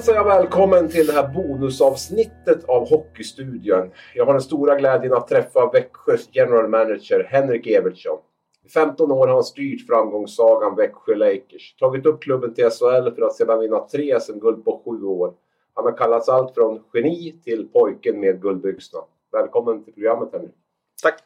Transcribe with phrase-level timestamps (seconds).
[0.00, 3.90] Hälsar jag välkommen till det här bonusavsnittet av Hockeystudion.
[4.14, 8.18] Jag har den stora glädjen att träffa Växjös general manager Henrik Evertsson.
[8.64, 11.74] I 15 år har han styrt framgångssagan Växjö Lakers.
[11.78, 15.34] Tagit upp klubben till SHL för att sedan vinna tre SM-guld på sju år.
[15.74, 19.04] Han har kallats allt från geni till pojken med guldbyxorna.
[19.32, 20.54] Välkommen till programmet Henrik.
[21.02, 21.20] Tack.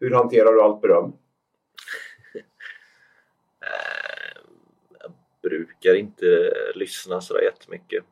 [0.00, 1.12] Hur hanterar du allt beröm?
[2.34, 2.40] Eh,
[5.37, 8.04] Jag brukar inte lyssna sådär jättemycket.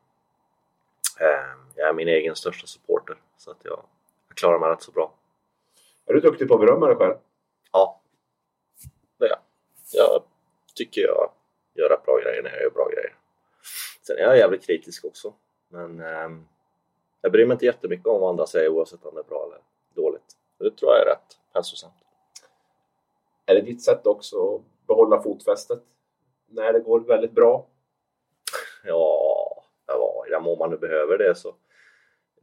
[1.20, 3.84] Eh, Jag är min egen största supporter så att jag
[4.28, 5.14] jag klarar mig rätt så bra.
[6.06, 7.14] Är du duktig på att berömma dig själv?
[7.72, 8.00] Ja,
[9.18, 9.38] det är jag.
[9.92, 10.22] Jag
[10.74, 11.30] tycker jag
[11.74, 13.14] gör rätt bra grejer när jag gör bra grejer.
[14.02, 15.34] Sen är jag jävligt kritisk också.
[15.68, 16.46] Men ehm,
[17.20, 19.60] jag bryr mig inte jättemycket om vad andra säger oavsett om det är bra eller
[19.94, 20.36] dåligt.
[20.58, 21.94] Det tror jag är rätt hälsosamt.
[23.46, 25.82] Är det ditt sätt också att behålla fotfästet
[26.46, 27.66] när det går väldigt bra?
[28.84, 31.54] Ja, ja, i den mån man nu behöver det så.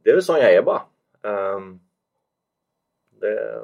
[0.02, 0.82] Det är väl som jag är bara.
[1.22, 1.80] Ehm,
[3.20, 3.62] det,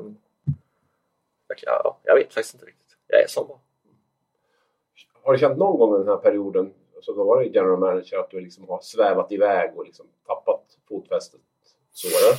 [1.62, 2.96] ja, jag vet faktiskt inte riktigt.
[3.06, 3.58] Jag är som bara.
[5.22, 8.18] Har du känt någon gång under den här perioden, så då var det general manager,
[8.18, 11.40] att du liksom har svävat iväg och liksom tappat fotfästet?
[11.92, 12.38] Så är det?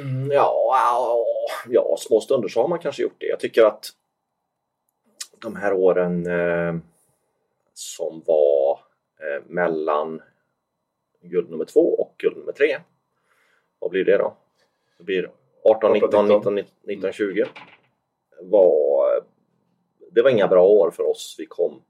[0.00, 1.24] Mm, ja, ja,
[1.68, 3.26] ja, små stunder så har man kanske gjort det.
[3.26, 3.86] Jag tycker att
[5.42, 6.76] de här åren eh,
[7.74, 8.80] som var
[9.20, 10.22] eh, mellan
[11.22, 12.78] guld nummer två och guld nummer tre.
[13.78, 14.36] Vad blir det då?
[14.98, 15.30] Det blir
[15.64, 17.46] 18, 19, 19, 19 20.
[18.40, 19.22] Var, eh,
[20.10, 21.36] det var inga bra år för oss.
[21.38, 21.82] Vi kom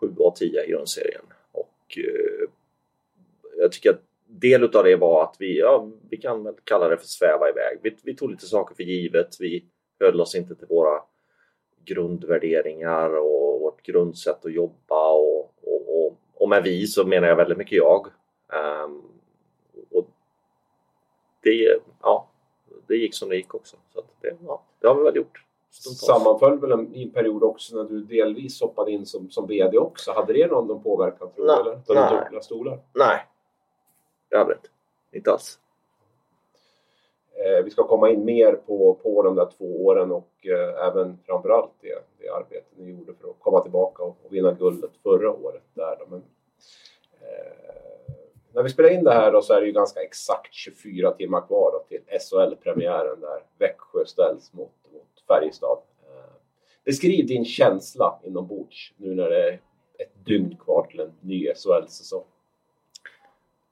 [0.00, 1.24] 7 och 10 i grundserien.
[1.52, 1.98] Och
[3.56, 6.96] jag tycker att del utav det var att vi, ja, vi kan väl kalla det
[6.96, 7.78] för sväva iväg.
[7.82, 9.36] Vi, vi tog lite saker för givet.
[9.40, 9.64] Vi
[10.00, 11.02] höll oss inte till våra
[11.86, 17.36] grundvärderingar och vårt grundsätt att jobba och, och, och, och med vi så menar jag
[17.36, 18.06] väldigt mycket jag.
[18.52, 19.02] Ehm,
[19.90, 20.08] och
[21.42, 22.28] det, ja,
[22.86, 23.76] det gick som det gick också.
[23.94, 25.42] Så det, ja, det har vi väl gjort.
[26.06, 29.78] Sammanföll väl en, i en period också när du delvis hoppade in som, som VD
[29.78, 30.12] också.
[30.12, 31.52] Hade det någon, någon påverkan tror du?
[31.52, 31.60] Nej.
[31.60, 32.12] Eller?
[32.12, 32.28] Nej.
[32.32, 32.80] du stolar?
[32.92, 33.26] Nej,
[34.30, 34.68] det hade det inte.
[35.12, 35.58] Inte alls.
[37.44, 41.18] Eh, vi ska komma in mer på, på de där två åren och eh, även
[41.26, 45.30] framförallt det, det arbete ni gjorde för att komma tillbaka och, och vinna guldet förra
[45.30, 45.62] året.
[45.74, 46.06] Där då.
[46.08, 46.22] Men,
[47.20, 48.14] eh,
[48.52, 51.46] när vi spelar in det här då så är det ju ganska exakt 24 timmar
[51.46, 55.78] kvar då till SHL-premiären där Växjö ställs mot, mot Färjestad.
[56.02, 56.32] Eh,
[56.84, 59.60] beskriv din känsla inombords nu när det är
[59.98, 62.24] ett dygn kvar till en ny SHL-säsong.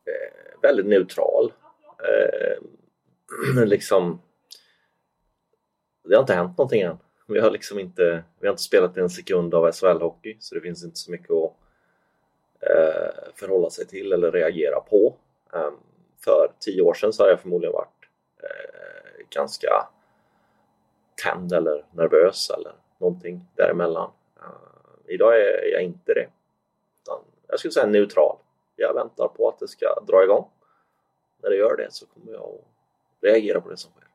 [0.07, 1.53] eh, väldigt neutral.
[1.99, 2.63] Eh,
[3.67, 4.21] liksom,
[6.05, 6.99] det har inte hänt någonting än.
[7.27, 10.85] Vi har liksom inte, vi har inte spelat en sekund av SHL-hockey så det finns
[10.85, 11.53] inte så mycket att
[12.61, 15.17] eh, förhålla sig till eller reagera på.
[15.53, 15.77] Um,
[16.25, 18.09] för tio år sedan så hade jag förmodligen varit
[18.43, 19.89] eh, ganska
[21.25, 24.11] tänd eller nervös eller någonting däremellan.
[24.37, 26.29] Uh, idag är jag inte det.
[27.03, 27.19] Utan
[27.49, 28.37] jag skulle säga neutral.
[28.77, 30.51] Jag väntar på att det ska dra igång.
[31.43, 32.74] När det gör det så kommer jag att
[33.25, 34.09] reagera på det som sker.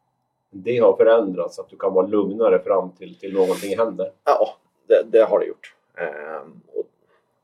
[0.50, 4.12] Det har förändrats, så att du kan vara lugnare fram till, till någonting händer.
[4.24, 4.58] Ja,
[4.88, 5.76] det, det har det gjort.
[5.98, 6.88] Ehm, och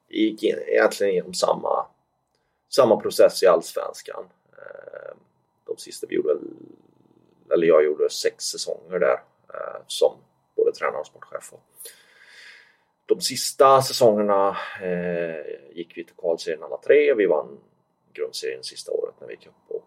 [0.08, 1.88] det gick in, egentligen igenom samma,
[2.70, 4.26] samma process i Allsvenskan.
[4.52, 5.18] Ehm,
[5.66, 6.38] de sista vi gjorde,
[7.54, 9.20] eller jag gjorde sex säsonger där
[9.54, 10.14] eh, som
[10.56, 11.54] både tränare och sportchef.
[11.54, 11.62] Och
[13.06, 17.14] de sista säsongerna eh, gick vi till kvalserien alla tre.
[17.14, 17.58] Vi vann
[18.14, 19.54] grundserien sista året när vi gick upp.
[19.68, 19.84] Och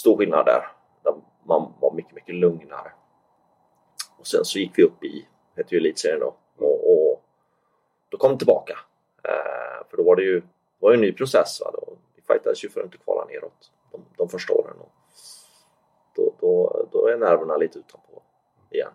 [0.00, 0.72] stor skillnad där.
[1.02, 1.14] där
[1.44, 2.92] man var mycket, mycket lugnare.
[4.18, 5.26] Och sen så gick vi upp i,
[5.56, 7.22] hette ju elitserien då, och, och
[8.08, 8.78] då kom det tillbaka.
[9.24, 10.42] Eh, för då var det ju
[10.78, 11.60] var en ny process.
[11.60, 11.70] Va?
[11.72, 14.76] Då, vi fightades ju för att inte kvala neråt de, de första åren.
[14.80, 14.92] Och
[16.16, 18.22] då, då, då är nerverna lite utanpå
[18.70, 18.92] igen.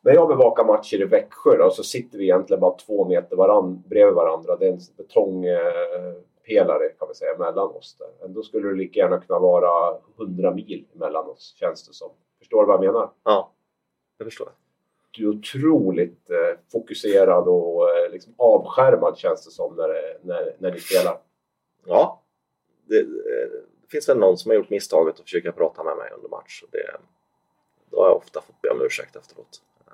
[0.00, 3.82] När jag bevakar matcher i Växjö då, så sitter vi egentligen bara två meter varann,
[3.86, 4.56] bredvid varandra.
[4.56, 5.44] Det är en betong...
[5.44, 7.96] Eh, betongpelare kan vi säga mellan oss.
[7.98, 8.26] Där.
[8.26, 12.10] Ändå skulle det lika gärna kunna vara 100 mil mellan oss känns det som.
[12.38, 13.10] Förstår du vad jag menar?
[13.24, 13.52] Ja,
[14.18, 14.54] det förstår jag.
[15.10, 20.72] Du är otroligt eh, fokuserad och eh, liksom avskärmad känns det som när, när, när
[20.72, 21.18] ni spelar.
[21.86, 22.22] Ja,
[22.84, 23.50] det, eh,
[23.82, 26.64] det finns väl någon som har gjort misstaget att försöka prata med mig under match.
[26.70, 26.96] Det,
[27.90, 29.62] då har jag ofta fått be om ursäkt efteråt.
[29.86, 29.92] Eh,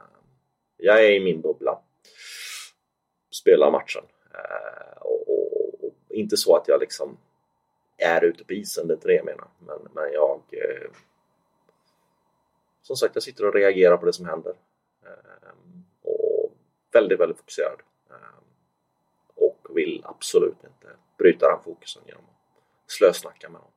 [0.76, 1.78] jag är i min bubbla.
[3.30, 4.02] Spelar matchen.
[4.34, 5.47] Eh, och, och,
[6.18, 7.18] inte så att jag liksom
[7.96, 9.48] är ute på isen, det är inte det jag menar.
[9.58, 10.42] Men, men jag...
[10.50, 10.90] Eh,
[12.82, 14.54] som sagt, jag sitter och reagerar på det som händer.
[15.04, 15.50] Eh,
[16.02, 16.52] och
[16.92, 17.80] väldigt, väldigt fokuserad.
[18.10, 18.38] Eh,
[19.34, 23.70] och vill absolut inte bryta den fokusen genom att slösnacka med någon.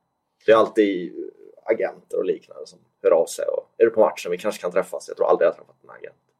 [0.46, 1.30] Det är alltid
[1.64, 4.30] agenter och liknande som hör av sig och är du på matchen?
[4.30, 5.08] Vi kanske kan träffas.
[5.08, 6.31] Jag tror aldrig jag träffat en agent.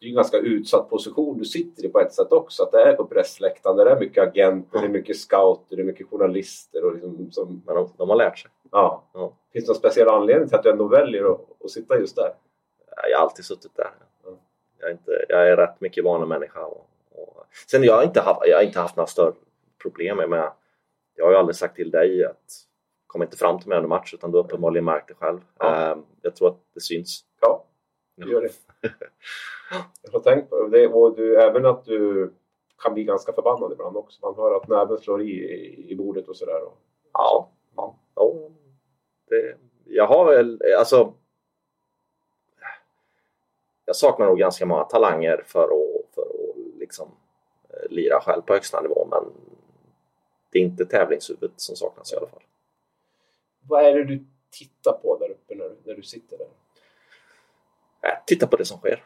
[0.00, 2.62] Det är en ganska utsatt position du sitter i på ett sätt också.
[2.62, 5.84] Att det är på pressläktaren, det är mycket agenter, det är mycket scouter, det är
[5.84, 6.84] mycket journalister.
[6.84, 7.62] Och liksom, som...
[7.66, 8.50] Men de, de har lärt sig.
[8.70, 9.04] Ja.
[9.14, 9.32] ja.
[9.52, 12.32] Finns det någon speciell anledning till att du ändå väljer att, att sitta just där?
[13.10, 13.90] Jag har alltid suttit där.
[14.24, 14.30] Ja.
[14.78, 16.64] Jag, är inte, jag är rätt mycket vanemänniska.
[16.64, 17.46] Och, och...
[17.70, 19.32] Sen jag har inte haft, jag har inte haft några större
[19.82, 20.52] problem med...
[21.14, 22.68] Jag har ju aldrig sagt till dig att
[23.06, 25.40] kom inte fram till mig under match utan du uppenbarligen märkt det själv.
[25.58, 25.94] Ja.
[25.94, 27.24] Uh, jag tror att det syns.
[28.18, 28.52] Det gör det.
[30.02, 30.86] jag har tänkt på det.
[30.86, 32.32] Och du, även att du
[32.82, 34.26] kan bli ganska förbannad ibland också.
[34.26, 36.62] Man hör att näven slår i, i, i bordet och sådär.
[36.62, 36.78] Och,
[37.12, 37.50] ja.
[37.76, 37.98] ja.
[38.14, 38.34] ja.
[39.28, 41.14] Det, jag har väl, alltså
[43.88, 47.08] jag saknar nog ganska många talanger för att, för att liksom,
[47.68, 49.24] eh, lira själv på högsta nivå men
[50.50, 52.42] det är inte tävlingshuvudet som saknas i alla fall.
[53.60, 56.46] Vad är det du tittar på där uppe när, när du sitter där?
[58.08, 59.04] Eh, titta på det som sker.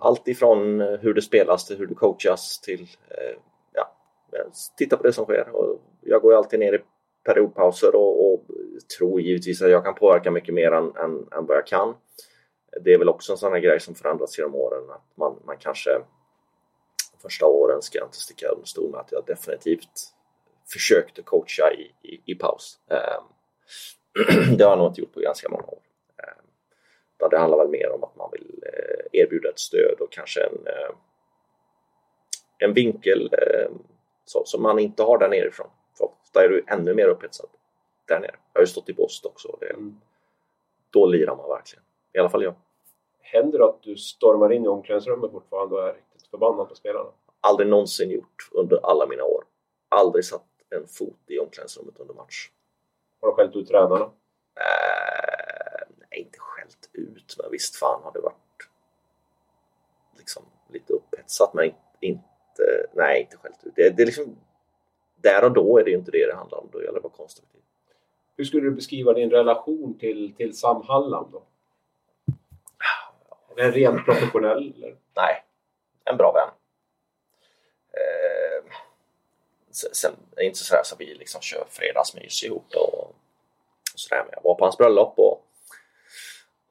[0.00, 3.36] Allt ifrån eh, hur det spelas till hur det coachas till eh,
[3.72, 3.96] ja,
[4.32, 4.46] eh,
[4.76, 5.48] titta på det som sker.
[5.48, 6.78] Och jag går alltid ner i
[7.24, 8.44] periodpauser och, och
[8.98, 11.94] tror givetvis att jag kan påverka mycket mer än, än, än vad jag kan.
[12.80, 15.56] Det är väl också en sån här grej som förändrats genom åren att man, man
[15.58, 15.90] kanske
[17.22, 20.12] första åren ska jag inte sticka under stol med att jag definitivt
[20.72, 22.78] försökte coacha i, i, i paus.
[22.90, 25.78] Ehm, det har jag nog inte gjort på ganska många år.
[27.22, 30.40] Utan det handlar väl mer om att man vill eh, erbjuda ett stöd och kanske
[30.40, 30.94] en, eh,
[32.58, 33.70] en vinkel eh,
[34.24, 35.70] som man inte har där nerifrån.
[35.98, 37.46] För ofta är du ännu mer upphetsad
[38.08, 38.34] där nere.
[38.52, 39.56] Jag har ju stått i Bost också.
[39.60, 40.00] Det, mm.
[40.90, 41.84] Då lirar man verkligen.
[42.12, 42.54] I alla fall jag.
[43.20, 47.10] Händer det att du stormar in i omklädningsrummet fortfarande och är riktigt förbannad på spelarna?
[47.40, 49.44] Aldrig någonsin gjort under alla mina år.
[49.88, 52.50] Aldrig satt en fot i omklädningsrummet under match.
[53.20, 54.04] Har du skällt ut tränarna?
[54.56, 56.38] Eh, nej, inte
[56.72, 58.68] skällt ut, men visst fan har det varit
[60.18, 63.72] liksom lite upphetsat, men inte, nej, inte skällt ut.
[63.76, 64.36] Det, det är liksom,
[65.16, 67.04] där och då är det ju inte det det handlar om, då gäller det att
[67.04, 67.60] vara konstruktiv.
[68.36, 71.42] Hur skulle du beskriva din relation till, till Sam Hallam då?
[73.56, 74.74] Är den rent professionell?
[74.76, 74.96] Eller?
[75.16, 75.44] Nej,
[76.04, 76.48] en bra vän.
[77.92, 78.72] Eh,
[79.92, 83.14] sen är det inte så att vi liksom kör fredagsmys ihop och
[83.94, 84.24] sådär.
[84.24, 85.41] Men jag var på hans bröllop och,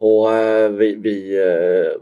[0.01, 2.01] och eh, vi, vi eh,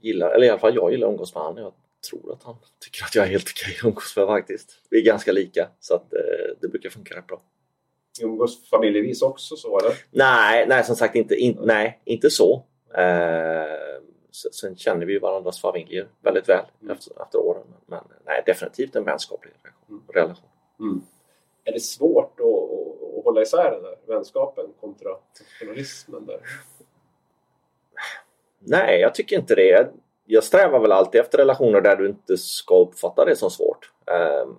[0.00, 1.62] gillar, eller i alla fall jag gillar att umgås med honom.
[1.62, 1.72] Jag
[2.10, 4.72] tror att han tycker att jag är helt okej att umgås med faktiskt.
[4.90, 7.42] Vi är ganska lika så att eh, det brukar funka rätt bra.
[8.22, 9.92] Umgås familjevis också så eller?
[10.10, 12.64] Nej, nej som sagt inte, in, nej, inte så.
[12.94, 14.00] Eh,
[14.52, 16.96] sen känner vi ju varandras familjer väldigt väl mm.
[16.96, 17.66] efter, efter åren.
[17.86, 19.52] Men nej, definitivt en vänskaplig
[20.14, 20.48] relation.
[20.80, 21.02] Mm.
[21.64, 22.40] Är det svårt
[23.24, 26.26] att, hålla isär den där vänskapen kontra professionalismen?
[26.26, 26.40] Där?
[28.58, 29.92] Nej, jag tycker inte det.
[30.24, 33.92] Jag strävar väl alltid efter relationer där du inte ska uppfatta det som svårt.
[34.06, 34.56] Ehm,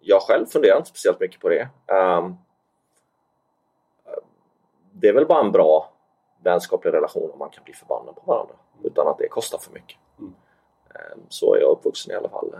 [0.00, 1.68] jag själv funderar inte speciellt mycket på det.
[1.86, 2.34] Ehm,
[4.92, 5.92] det är väl bara en bra
[6.44, 9.98] vänskaplig relation om man kan bli förbannad på varandra utan att det kostar för mycket.
[10.18, 10.34] Mm.
[10.94, 12.54] Ehm, så är jag uppvuxen i alla fall.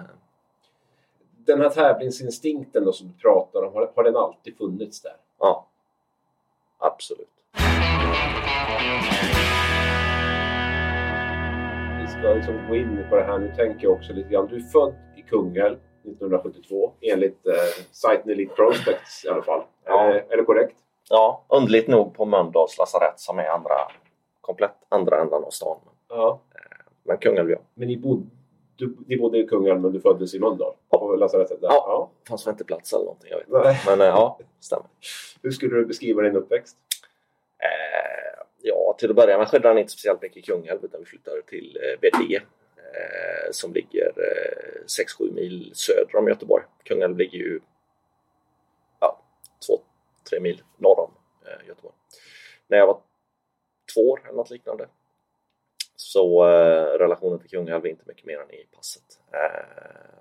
[1.36, 5.16] Den här tävlingsinstinkten då som du pratar om, har den alltid funnits där?
[5.40, 5.66] Ja,
[6.78, 7.28] absolut.
[12.00, 13.38] Vi ska liksom gå in på det här.
[13.38, 14.46] Nu tänker jag också lite grann.
[14.46, 17.52] Du är född i Kungälv 1972 enligt eh,
[17.92, 19.62] sajten Elite Prospects i alla fall.
[19.84, 20.02] Ja.
[20.06, 20.76] Det- är det korrekt?
[21.10, 23.74] Ja, underligt nog på Mölndals lasarett som är andra,
[24.40, 25.76] komplett andra ändan av stan.
[26.08, 26.40] Ja.
[27.02, 27.58] Men Kungälv ja.
[27.74, 28.26] Men ni bodde,
[28.76, 30.74] du, ni bodde i Kungälv men du föddes i Mölndal?
[30.88, 31.68] På lasarettet där?
[31.68, 32.10] Ja.
[32.28, 33.90] fanns väl inte plats eller någonting, jag vet inte.
[33.90, 34.86] Men eh, ja, stämmer.
[35.42, 36.76] Hur skulle du beskriva din uppväxt?
[37.58, 41.06] Eh, ja, till att börja med skedde den inte speciellt mycket i Kungälv utan vi
[41.06, 42.42] flyttade till eh, Veddige
[42.76, 44.84] eh, som ligger eh,
[45.20, 46.64] 6-7 mil söder om Göteborg.
[46.84, 47.60] Kungälv ligger ju
[49.00, 49.22] ja,
[50.30, 51.10] 2-3 mil norr om
[51.46, 51.94] eh, Göteborg.
[52.68, 53.00] När jag var
[53.94, 54.88] två år eller något liknande
[55.96, 59.20] så eh, relationen till Kungälv är inte mycket mer än i passet.
[59.32, 60.18] Eh,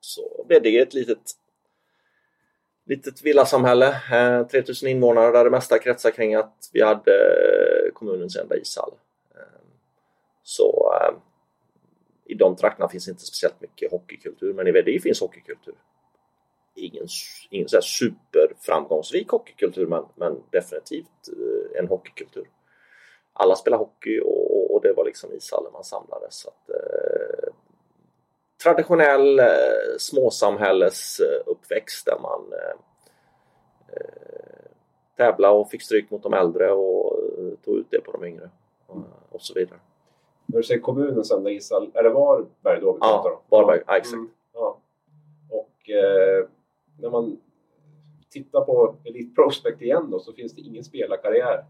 [0.00, 1.36] så Veddige är ett litet
[2.86, 8.36] litet villasamhälle, eh, 3000 invånare där det mesta kretsar kring att vi hade eh, kommunens
[8.36, 8.92] enda ishall.
[9.34, 9.60] Eh,
[10.42, 11.16] så eh,
[12.24, 15.74] i de trakterna finns inte speciellt mycket hockeykultur, men i Veddige finns hockeykultur.
[16.76, 17.06] Ingen,
[17.50, 22.46] ingen så här superframgångsrik hockeykultur, men, men definitivt eh, en hockeykultur.
[23.36, 26.34] Alla spelar hockey och, och- och det var liksom ishallen man samlades.
[26.34, 27.48] Så att, eh,
[28.62, 29.46] traditionell eh,
[29.98, 32.74] småsamhällesuppväxt där man eh,
[33.96, 34.70] eh,
[35.16, 38.50] tävlade och fick stryk mot de äldre och eh, tog ut det på de yngre
[39.30, 39.78] och, så vidare.
[40.46, 43.38] När du säger kommunens enda ishall, är det Varberg då vi pratar om?
[43.48, 44.14] Varberg, ja, exakt.
[44.14, 44.78] Mm, ja.
[45.50, 46.46] Och eh,
[47.00, 47.40] när man
[48.30, 51.64] tittar på Elite Prospect igen då så finns det ingen spelarkarriär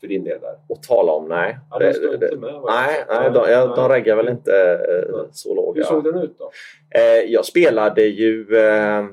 [0.00, 0.58] för din del där.
[0.68, 1.58] Och tala om, nej.
[1.70, 3.98] Ja, inte med, vad jag nej, nej, de, ja, de Nej.
[3.98, 5.28] reggar väl inte eh, Nej.
[5.32, 5.80] så låga.
[5.80, 6.50] Hur såg den ut då?
[6.90, 9.06] Eh, jag spelade ju eh,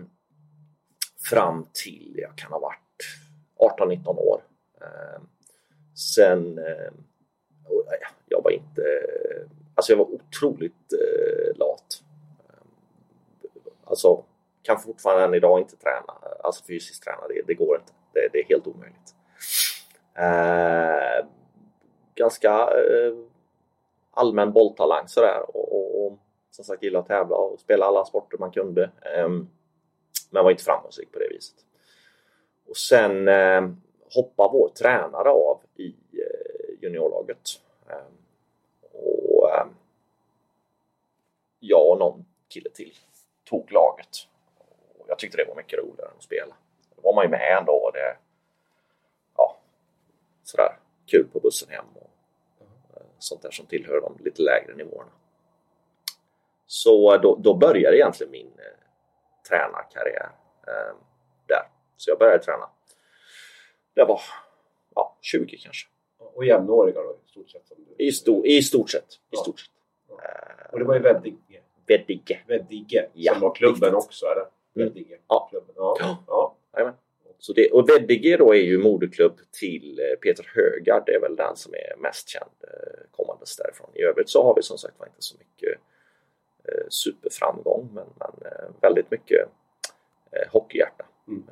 [1.30, 4.42] fram till, jag kan ha varit 18-19 år.
[4.82, 5.22] Eh,
[5.96, 6.92] sen, eh,
[8.30, 8.82] jag var inte,
[9.76, 12.02] alltså jag var otroligt eh, lat.
[12.50, 12.54] Eh,
[13.90, 14.24] Alltså,
[14.62, 16.14] kan fortfarande än idag inte träna,
[16.44, 17.92] alltså fysiskt träna, det, det går inte.
[18.14, 19.16] Det, det är helt omöjligt.
[20.18, 21.26] Eh,
[22.16, 23.14] ganska eh,
[24.12, 26.18] allmän bolltalang sådär och, och, och
[26.52, 28.84] som sagt gillade att tävla och spela alla sporter man kunde.
[28.84, 29.30] Eh,
[30.30, 31.56] men var inte framgångsrik på det viset.
[32.68, 33.70] Och sen eh,
[34.16, 37.50] hoppade vår tränare av i eh, juniorlaget.
[37.90, 38.18] Ehm,
[38.94, 39.70] och ehm,
[41.60, 42.94] jag och någon kille till
[43.50, 44.28] tog laget.
[44.98, 46.56] Och jag tyckte det var mycket roligare än att spela.
[46.96, 48.18] Då var man ju med ändå och det
[50.48, 52.10] sådär kul på bussen hem och
[52.62, 55.12] eh, sånt där som tillhör de lite lägre nivåerna.
[56.66, 58.78] Så eh, då, då började egentligen min eh,
[59.50, 60.32] tränarkarriär
[60.68, 60.96] eh,
[61.48, 61.64] där.
[61.98, 62.70] Så jag började träna.
[63.94, 64.22] Det var
[64.96, 65.88] ja, 20 kanske.
[66.18, 67.64] Och jämnåriga då i stort sett?
[67.98, 69.14] I, sto, i stort sett.
[69.14, 69.42] I Ja.
[69.42, 69.72] stort sett.
[70.10, 70.16] Ja.
[70.72, 72.40] Och det var ju Veddige, Veddige.
[72.48, 74.06] Veddige Ja, som var klubben riktigt.
[74.06, 74.32] också, det?
[74.42, 74.50] Mm.
[74.94, 75.18] Veddige.
[75.28, 75.48] Ja.
[75.50, 75.76] Klubben.
[75.78, 75.98] Ja.
[76.28, 76.56] Ja.
[76.72, 76.94] ja.
[77.40, 81.04] Så det, och Veddige då är ju moderklubb till eh, Peter Högard.
[81.06, 83.90] Det är väl den som är mest känd eh, kommandes därifrån.
[83.94, 85.80] I övrigt så har vi som sagt var inte så mycket
[86.64, 88.32] eh, superframgång men, men
[88.82, 89.48] väldigt mycket
[90.52, 91.06] hockeyhjärta.
[91.28, 91.44] Mm.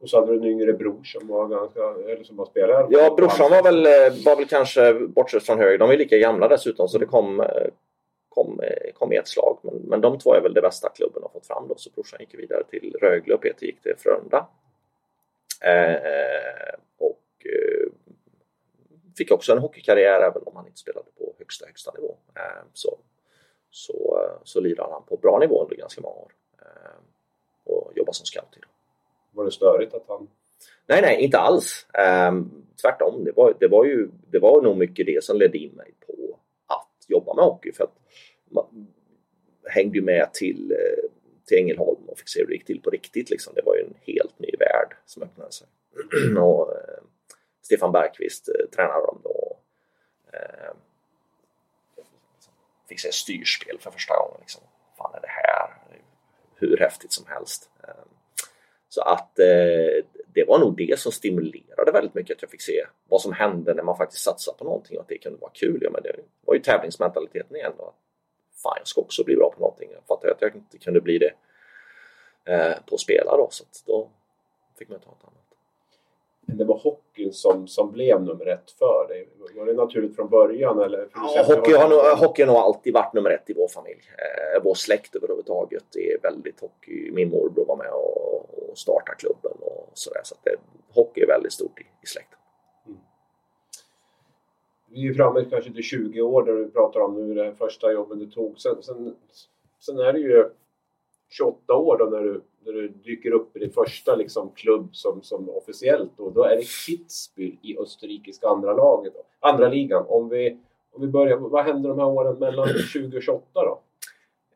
[0.00, 1.80] Och så hade du en yngre bror som var ganska,
[2.12, 2.86] eller som var spelare.
[2.90, 3.82] Ja, brorsan var väl,
[4.24, 7.44] var väl kanske, bortsett från hög, de är lika gamla dessutom så det kom,
[8.28, 8.60] kom,
[8.94, 9.58] kom i ett slag.
[9.62, 11.74] Men, men de två är väl det bästa klubben har fått fram då.
[11.76, 14.46] Så brorsan gick vidare till Rögle och Peter gick till Frölunda.
[15.60, 17.92] Eh, och eh,
[19.18, 22.16] fick också en hockeykarriär även om han inte spelade på högsta, högsta nivå.
[22.36, 22.98] Eh, så,
[23.70, 26.32] så, eh, så lirade han på bra nivå under ganska många år.
[26.58, 27.00] Eh,
[27.64, 28.70] och jobbade som scout idag.
[29.32, 30.28] Var det störigt att han...
[30.86, 31.86] Nej, nej, inte alls.
[31.94, 32.50] Ehm,
[32.82, 33.24] tvärtom.
[33.24, 36.38] Det var, det, var ju, det var nog mycket det som ledde in mig på
[36.66, 37.72] att jobba med hockey.
[37.72, 37.94] För att
[38.44, 38.86] man
[39.64, 41.10] hängde ju med till, eh,
[41.46, 43.30] till Ängelholm och fick se hur det gick till på riktigt.
[43.30, 43.54] Liksom.
[43.54, 44.19] Det var ju en helt
[45.10, 45.66] som öppnade sig.
[46.38, 47.02] och, eh,
[47.62, 49.58] Stefan Bergqvist eh, tränade dem då.
[50.32, 50.74] Eh,
[52.88, 54.36] fick se styrspel för första gången.
[54.40, 54.62] Liksom.
[54.98, 55.70] fan är det här?
[56.54, 57.70] Hur häftigt som helst.
[57.82, 58.04] Eh,
[58.88, 62.86] så att eh, det var nog det som stimulerade väldigt mycket att jag fick se
[63.08, 65.78] vad som hände när man faktiskt satsade på någonting och att det kunde vara kul.
[65.82, 67.72] Ja, men det var ju tävlingsmentaliteten igen.
[67.78, 67.94] Då.
[68.62, 69.90] Fan, jag ska också bli bra på någonting.
[69.92, 71.32] Jag fattade att jag inte kunde bli det
[72.52, 73.48] eh, på att spela då.
[73.50, 74.10] Så att då
[74.80, 75.34] fick man ta ett annat.
[76.40, 79.28] Men det var hockeyn som, som blev nummer ett för dig.
[79.56, 80.80] Var det naturligt från början?
[80.80, 81.08] Eller?
[81.14, 83.68] Ja, det hockey, var- har nog, hockey har nog alltid varit nummer ett i vår
[83.68, 84.00] familj.
[84.18, 87.10] Eh, vår släkt överhuvudtaget är väldigt hockey.
[87.12, 90.20] Min morbror var med och, och startade klubben och sådär.
[90.24, 90.56] Så att det,
[90.94, 92.38] hockey är väldigt stort i, i släkten.
[94.92, 98.18] Vi är framme kanske till 20 år där du pratar om nu det första jobben
[98.18, 98.60] du tog.
[98.60, 99.16] Sen, sen
[99.78, 100.48] sen är det ju
[101.30, 105.22] 28 år då när du, när du dyker upp i din första liksom, klubb som,
[105.22, 106.20] som officiellt.
[106.20, 109.48] Och då är det Kitzbühel i österrikiska andra laget, då.
[109.48, 110.04] andra ligan.
[110.08, 110.58] Om vi,
[110.92, 113.80] om vi börjar, vad hände de här åren mellan 20 och 28 då?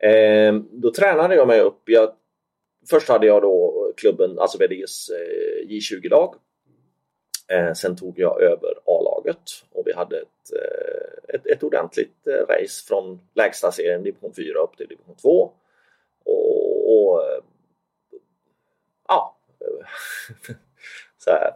[0.07, 1.81] Eh, då tränade jag mig upp.
[1.85, 2.09] Jag,
[2.89, 6.35] först hade jag då klubben, alltså VDs eh, J20-lag.
[7.47, 9.41] Eh, sen tog jag över A-laget
[9.71, 14.59] och vi hade ett, eh, ett, ett ordentligt eh, race från lägsta serien division 4
[14.59, 15.51] upp till division 2.
[16.25, 17.21] Och, och
[19.07, 19.37] ja,
[21.17, 21.55] så här,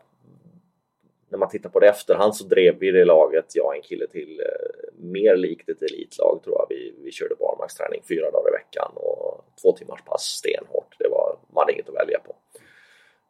[1.30, 4.08] när man tittar på det efterhand så drev vi det laget, jag och en kille
[4.08, 6.66] till, eh, mer likt ett elitlag tror jag.
[6.70, 10.96] Vi, vi körde barmarksträning fyra dagar i veckan och två timmars pass stenhårt.
[11.00, 12.36] Det var, man hade inget att välja på.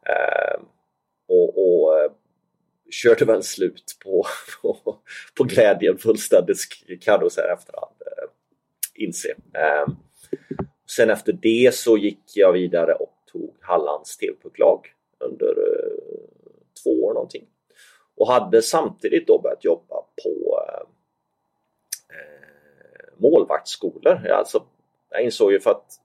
[0.05, 0.61] Eh,
[1.27, 2.11] och, och eh,
[2.91, 4.25] körde väl slut på,
[4.61, 4.97] på,
[5.37, 6.57] på glädjen fullständigt
[7.01, 8.29] kan jag säga efterhand eh,
[8.93, 9.35] inse.
[9.53, 9.87] Eh,
[10.89, 14.87] sen efter det så gick jag vidare och tog Hallands TV-pucklag
[15.19, 16.19] under eh,
[16.83, 17.45] två år någonting.
[18.17, 20.81] Och hade samtidigt då börjat jobba på eh,
[22.17, 24.21] eh målvaktsskolor.
[24.25, 24.63] Jag, alltså,
[25.09, 25.99] jag insåg ju för att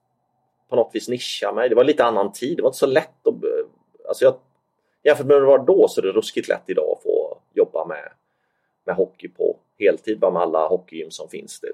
[0.68, 1.68] på något vis nischa mig.
[1.68, 2.56] Det var lite annan tid.
[2.56, 3.44] Det var inte så lätt att...
[3.44, 3.66] Eh,
[4.08, 4.34] alltså jag,
[5.02, 7.84] jämfört med hur det var då så är det ruskigt lätt idag att få jobba
[7.84, 8.12] med,
[8.84, 11.60] med hockey på heltid bara med alla hockeygym som finns.
[11.60, 11.72] Det,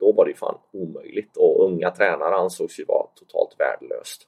[0.00, 4.22] då var det fan omöjligt och unga tränare ansågs ju vara totalt värdelöst.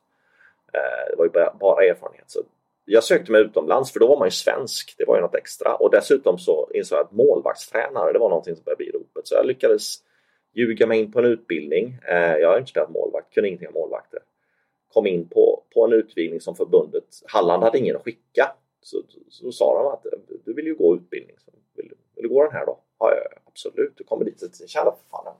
[0.72, 2.30] Eh, det var ju bara erfarenhet.
[2.30, 2.40] Så
[2.84, 4.94] jag sökte mig utomlands för då var man ju svensk.
[4.98, 8.56] Det var ju något extra och dessutom så insåg jag att målvaktstränare det var någonting
[8.56, 9.26] som började bli ropet.
[9.26, 9.96] Så jag lyckades
[10.54, 11.98] ljuga mig in på en utbildning.
[12.08, 14.20] Eh, jag har inte spelat målvakt, kunde ingenting om målvakter.
[14.92, 18.56] Kom in på, på en utbildning som förbundet, Halland hade ingen att skicka.
[18.80, 21.36] Så, så, så sa de att eh, du vill ju gå utbildning,
[21.76, 22.78] vill, vill du gå den här då?
[22.98, 23.92] Ja, ja absolut.
[23.96, 25.34] Du kommer dit och för fan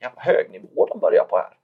[0.00, 1.56] jävla hög nivå de börjar på här.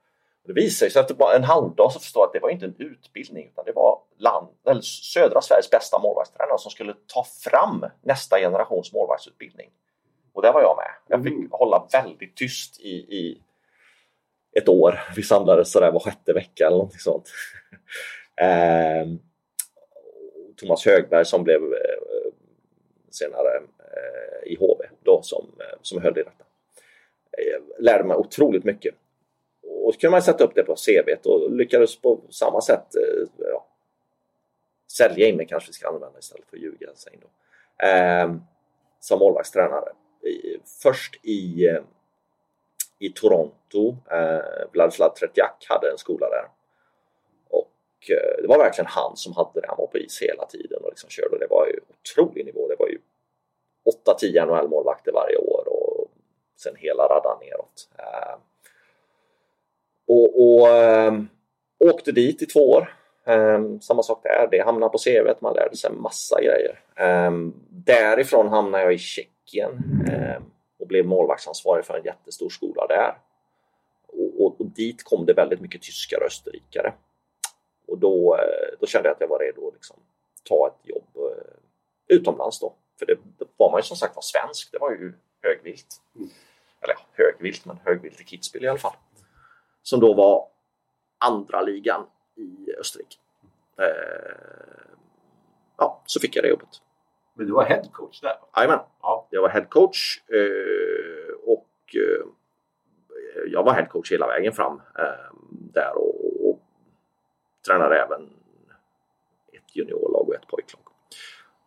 [0.45, 2.75] Det visade sig efter bara en halvdag så förstod jag att det var inte en
[2.77, 8.39] utbildning utan det var land, eller södra Sveriges bästa målvaktstränare som skulle ta fram nästa
[8.39, 9.69] generations målvaktsutbildning.
[10.33, 10.91] Och där var jag med.
[11.07, 11.49] Jag fick mm.
[11.51, 13.41] hålla väldigt tyst i, i
[14.57, 14.99] ett år.
[15.15, 17.29] Vi samlades sådär var sjätte vecka eller någonting sånt.
[18.41, 19.07] eh,
[20.57, 22.31] Thomas Högberg som blev eh,
[23.11, 26.43] senare eh, i HV då som, eh, som höll i detta.
[27.37, 28.95] Eh, lärde mig otroligt mycket.
[29.61, 33.27] Och så kunde man sätta upp det på CV och lyckades på samma sätt eh,
[33.37, 33.67] ja,
[34.91, 36.95] sälja in mig kanske vi ska använda istället för att ljuga.
[36.95, 37.27] Sig då.
[37.87, 38.35] Eh,
[38.99, 39.91] som målvaktstränare.
[40.83, 41.81] Först i, eh,
[42.99, 43.97] i Toronto.
[44.11, 46.47] Eh, Vladislav Tretjak hade en skola där.
[47.49, 49.67] Och eh, det var verkligen han som hade det.
[49.67, 51.37] Han var på is hela tiden och liksom körde.
[51.37, 52.67] Det var ju otrolig nivå.
[52.67, 52.99] Det var ju
[54.05, 55.56] 8-10 NHL-målvakter varje år
[56.57, 57.89] sen hela raddan neråt.
[57.97, 58.39] Ehm,
[60.07, 61.27] och, och ehm,
[61.79, 62.93] åkte dit i två år.
[63.25, 66.79] Ehm, samma sak där, det hamnade på CV, man lärde sig massa grejer.
[67.69, 69.83] Därifrån hamnade jag i Tjeckien
[70.79, 73.17] och blev målvaktsansvarig för en jättestor skola där.
[74.07, 76.93] Och, och, och, dit kom det väldigt mycket tyskar och österrikare.
[77.87, 79.97] Och då, eh, då kände jag att jag var redo att liksom,
[80.43, 82.73] ta ett jobb eh, utomlands då.
[82.99, 86.01] För det, det var man ju som sagt var svensk, det var ju högvilt.
[86.15, 86.29] Mm.
[86.87, 88.95] Eller högvilt, men högvilt i Kitzbühel i alla fall
[89.87, 90.47] som då var
[91.17, 93.17] andra ligan i Österrike.
[93.79, 94.97] Eh,
[95.77, 96.81] ja, så fick jag det jobbet.
[97.33, 98.37] Men du var headcoach där?
[98.55, 98.79] Jajamän.
[99.01, 99.27] Ja.
[99.29, 102.25] Jag var headcoach eh, och eh,
[103.47, 106.61] jag var headcoach hela vägen fram eh, där och, och
[107.67, 108.29] tränade även
[109.53, 110.83] ett juniorlag och ett pojklag.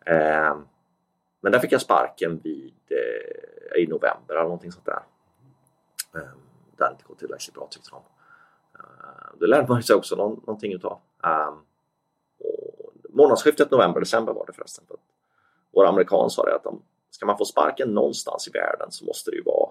[0.06, 0.58] Eh,
[1.40, 5.02] men där fick jag sparken vid, eh, i november eller någonting sånt där.
[6.14, 6.20] Eh,
[6.76, 8.02] det hade inte gått tillräckligt bra tyckte de.
[8.78, 11.00] Uh, det lärde man sig också någon, någonting utav.
[11.22, 11.64] Um,
[12.38, 14.84] och månadsskiftet november-december var det förresten.
[15.72, 19.30] Vår amerikan sa det att de, ska man få sparken någonstans i världen så måste
[19.30, 19.70] det ju vara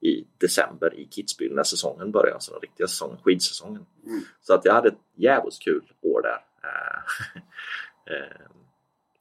[0.00, 3.86] i december i Kitzbühel när säsongen börjar, alltså den riktiga säsongen, skidsäsongen.
[4.06, 4.20] Mm.
[4.40, 6.44] Så att jag hade ett jävligt kul år där.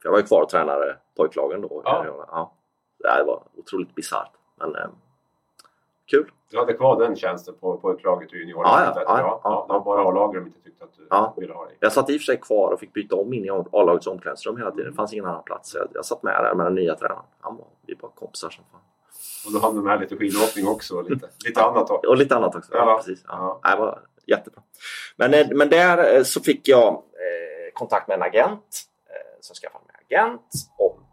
[0.04, 1.82] Jag var ju kvar och tränade pojklagen då.
[1.86, 2.54] Ja.
[2.98, 4.32] Ja, det var otroligt bisarrt.
[4.56, 4.90] Men eh,
[6.10, 6.32] kul.
[6.52, 8.94] Du hade kvar den tjänsten på, på laget i juniorlaget?
[8.96, 11.34] Ja, ja, ja, ja, var bara A-laget de inte tyckte att du ja.
[11.38, 11.78] ville ha dig.
[11.80, 14.58] Jag satt i och för sig kvar och fick byta om in i A-lagets omklädningsrum
[14.58, 14.90] hela tiden.
[14.90, 15.76] Det fanns ingen annan plats.
[15.76, 17.24] Jag, jag satt med där med den nya tränaren.
[17.40, 18.82] Han var, vi var kompisar som fan.
[19.46, 22.10] Och då hann du med lite skidåkning också och lite, lite annat också.
[22.10, 23.24] Och lite annat också, ja, precis.
[23.28, 23.60] Ja.
[23.64, 23.70] Ja.
[23.70, 24.62] Det var jättebra.
[25.16, 28.84] Men, eh, men där eh, så fick jag eh, kontakt med en agent.
[29.10, 31.04] Eh, så skaffade mig agent och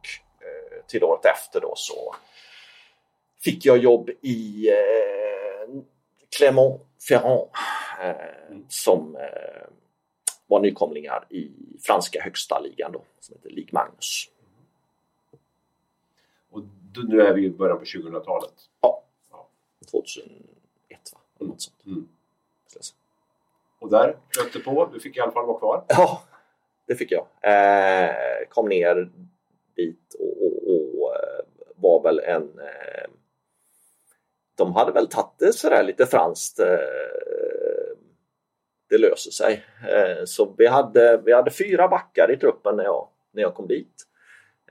[0.41, 2.15] eh, till året efter då så
[3.44, 5.81] fick jag jobb i eh,
[6.38, 7.49] Clermont-Ferrand
[8.03, 9.66] eh, som eh,
[10.46, 11.51] var nykomlingar i
[11.83, 14.31] franska högsta ligan då, som heter Ligue Magnus.
[16.51, 16.62] Och
[17.09, 18.53] nu är vi i början på 2000-talet.
[18.81, 19.49] Ja, Ja.
[19.90, 20.38] 2001
[21.12, 21.20] va?
[21.40, 21.87] Eller något sånt.
[21.87, 22.09] Mm.
[22.75, 22.96] Jag säga.
[23.79, 24.90] Och där flöt det på.
[24.92, 25.85] Du fick i alla fall vara kvar.
[25.88, 26.22] Ja,
[26.87, 27.27] det fick jag.
[27.40, 28.14] Eh,
[28.49, 29.11] kom ner
[29.77, 31.44] dit och, och, och eh,
[31.77, 32.59] var väl en...
[32.59, 33.11] Eh,
[34.57, 36.59] de hade väl tagit det sådär lite franskt.
[36.59, 36.66] Eh,
[38.88, 39.64] det löser sig.
[39.88, 43.66] Eh, så vi hade, vi hade fyra backar i truppen när jag, när jag kom
[43.66, 44.03] dit.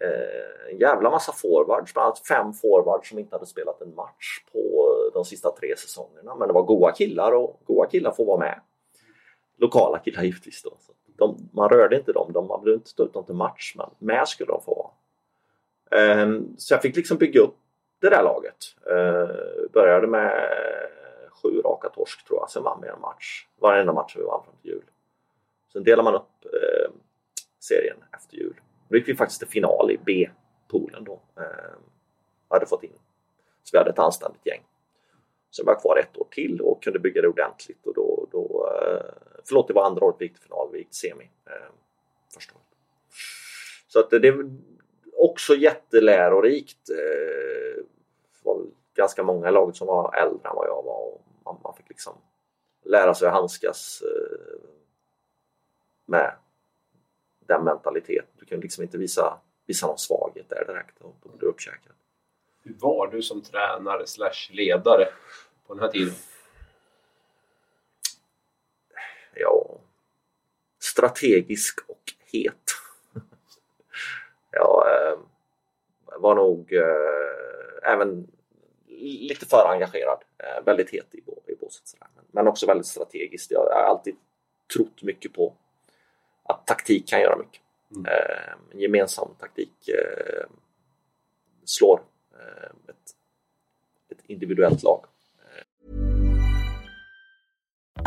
[0.02, 4.40] Eh, en jävla massa forwards, bland annat fem forwards som inte hade spelat en match
[4.52, 6.36] på de sista tre säsongerna.
[6.36, 8.60] Men det var goa killar och goa killar får vara med.
[9.58, 10.78] Lokala killar givetvis då.
[10.80, 13.74] Så de, man rörde inte dem, de, man behövde inte stå ut dem till match,
[13.78, 14.92] men med skulle de få vara.
[16.58, 17.58] Så jag fick liksom bygga upp
[18.00, 18.76] det där laget.
[18.90, 19.36] Eh,
[19.74, 20.50] började med
[21.30, 23.48] sju raka torsk tror jag, sen vann vi en match.
[23.60, 24.84] Varenda match vi vann fram till jul.
[25.74, 26.92] Sen delar man upp eh,
[27.60, 28.62] serien efter jul.
[28.90, 31.22] Då gick vi faktiskt till final i B-poolen då.
[31.38, 31.76] Eh,
[32.50, 33.00] hade fått in.
[33.64, 34.64] Så vi hade ett anständigt gäng.
[35.56, 37.88] Sen var jag kvar ett år till och kunde bygga det ordentligt.
[37.88, 40.90] Och då, då, eh, förlåt, det var andra året vi gick till final, vi gick
[40.90, 41.30] till semi.
[41.46, 41.72] Eh,
[42.34, 42.66] första året.
[43.88, 44.34] Så att det,
[45.18, 46.90] också jättelärorikt.
[46.90, 47.84] Eh,
[48.32, 51.14] det var ganska många i laget som var äldre än vad jag var.
[51.14, 52.14] Och man, man fick liksom
[52.84, 54.60] lära sig att handskas eh,
[56.06, 56.36] med
[57.40, 58.30] den mentaliteten.
[58.40, 61.94] Du kunde liksom inte visa, visa någon svaghet där direkt och då blev du uppkäkad.
[62.64, 65.08] Hur var du som tränare slash ledare
[65.68, 66.14] på den här tiden?
[69.36, 69.80] Ja,
[70.80, 72.72] strategisk och het.
[74.56, 75.18] Jag eh,
[76.20, 78.28] var nog eh, även
[79.20, 80.24] lite för engagerad.
[80.38, 81.18] Eh, väldigt het i,
[81.52, 81.88] i båset.
[81.88, 82.08] sådär.
[82.32, 83.52] Men, också väldigt strategiskt.
[83.52, 84.16] Jag har alltid
[84.76, 85.54] trott mycket på
[86.44, 87.62] att taktik kan göra mycket.
[87.96, 88.06] Mm.
[88.72, 89.90] En gemensam taktik
[91.66, 92.02] slår
[92.88, 93.12] ett,
[94.10, 95.06] ett individuellt lag.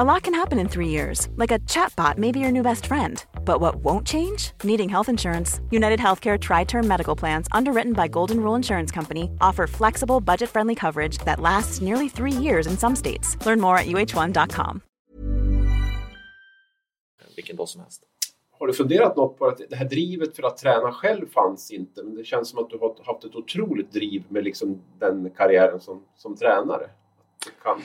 [0.01, 2.87] A lot can happen in three years, like a chatbot may be your new best
[2.87, 3.25] friend.
[3.45, 4.53] But what won't change?
[4.63, 5.61] Needing health insurance.
[5.73, 10.51] United Healthcare Tri Term Medical Plans, underwritten by Golden Rule Insurance Company, offer flexible, budget
[10.51, 13.37] friendly coverage that lasts nearly three years in some states.
[13.45, 14.81] Learn more at uh1.com.
[17.37, 18.03] Vilken dag som helst.
[18.59, 22.03] Har du funderat något på att det här drivet för att träna själv fanns inte,
[22.03, 25.81] men det känns som att du har haft ett otroligt driv med liksom den karriären
[25.81, 26.91] som, som tränare.
[27.45, 27.83] Det Kan,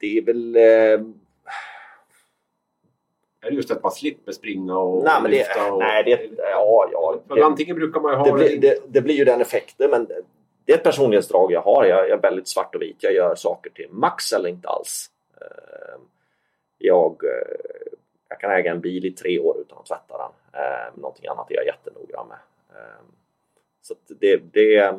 [0.00, 0.56] Det är väl...
[0.56, 1.06] Eh,
[3.42, 5.72] är det just att man slipper springa och nej, men det, lyfta?
[5.72, 9.00] Och, nej, det, ja, ja, det, antingen brukar man ju ha det, blir, det, det
[9.00, 10.08] blir ju den effekten, men
[10.64, 11.84] det är ett personlighetsdrag jag har.
[11.84, 12.96] Jag, jag är väldigt svart och vit.
[13.00, 15.10] Jag gör saker till max eller inte alls.
[15.40, 16.00] Eh,
[16.78, 17.92] Jag, eh,
[18.28, 20.62] jag kan äga en bil i tre år utan att tvätta den.
[20.62, 22.38] Eh, Någonting annat är jag jättenoggrann med.
[23.82, 24.94] Så det, det,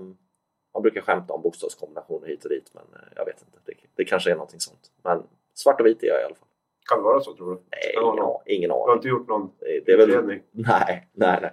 [0.74, 3.58] man brukar skämta om bokstavskombinationer hit och dit, men eh, jag vet inte.
[3.66, 4.92] Det, det kanske är någonting sånt.
[5.04, 6.48] Men svart och vit är jag i alla fall.
[6.90, 7.62] Kan det vara så tror du?
[7.72, 8.96] Nej, ingen, någon- ingen Du har aning.
[8.96, 10.42] inte gjort någon Det, det är väl, utredning?
[10.52, 11.52] nej, nej, nej.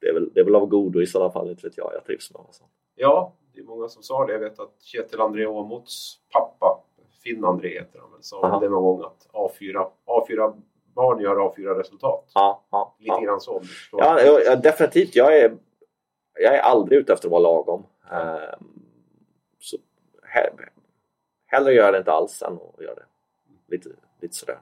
[0.00, 1.90] Det är, väl, det är väl av godo i sådana fall, inte vet jag.
[1.94, 2.64] Jag trivs med det.
[2.94, 4.32] Ja, det är många som sa det.
[4.32, 6.80] Jag vet att Kjetil André Åmots pappa,
[7.24, 8.60] Finn André heter han väl, sa Aha.
[8.60, 10.62] det någon gång att A4, A4
[10.94, 12.30] barn gör A4-resultat.
[12.34, 13.20] Ja, ja, Lite ja.
[13.20, 13.62] grann så.
[13.92, 15.16] Ja, definitivt.
[15.16, 15.56] Jag är,
[16.40, 17.86] jag är aldrig ute efter att vara lagom.
[18.10, 18.82] Ehm,
[19.58, 19.76] så
[20.22, 20.50] he,
[21.46, 23.04] hellre gör jag det inte alls än att göra det.
[23.68, 23.88] Lite,
[24.20, 24.58] lite sådär.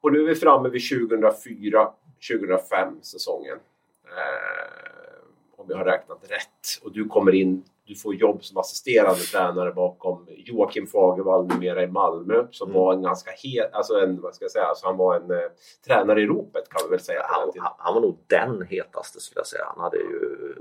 [0.00, 3.58] Och nu är vi framme vid 2004-2005 säsongen.
[4.04, 5.22] Eh,
[5.56, 6.82] om jag har räknat rätt.
[6.82, 11.86] Och du kommer in, du får jobb som assisterande tränare bakom Joakim Fagervall numera i
[11.86, 12.80] Malmö som Mm.
[12.80, 15.46] var en ganska het, alltså en, vad ska jag säga, alltså han var en eh,
[15.86, 17.22] tränare i ropet kan vi väl säga.
[17.28, 19.64] Han, han, han var nog den hetaste skulle jag säga.
[19.74, 20.54] Han hade ju...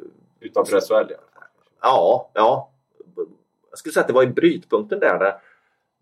[0.46, 1.14] Utanför SHL.
[1.82, 2.70] Ja, ja.
[3.70, 5.20] Jag skulle säga att det var i brytpunkten där.
[5.20, 5.42] där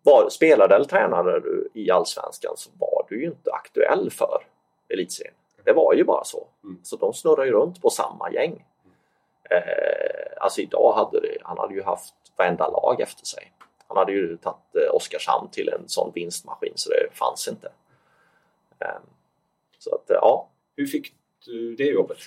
[0.04, 4.46] var, spelade eller tränade du i Allsvenskan så var du ju inte aktuell för
[4.90, 5.34] elitserien.
[5.64, 6.48] Det var ju bara så.
[6.64, 6.80] Mm.
[6.84, 8.66] Så de snurrar ju runt på samma gäng.
[9.50, 13.52] Eh, alltså idag hade det, han hade ju haft varenda lag efter sig.
[13.88, 17.72] Han hade ju tagit eh, Oskarshamn till en sån vinstmaskin så det fanns inte.
[18.80, 18.88] Eh,
[19.78, 21.14] så att eh, ja, Hur fick
[21.46, 22.18] du det jobbet?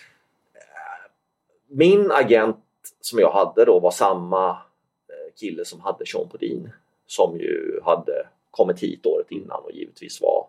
[1.66, 2.56] Min agent
[3.00, 6.70] som jag hade då var samma eh, kille som hade Sean Podin
[7.06, 10.46] som ju hade kommit hit året innan och givetvis var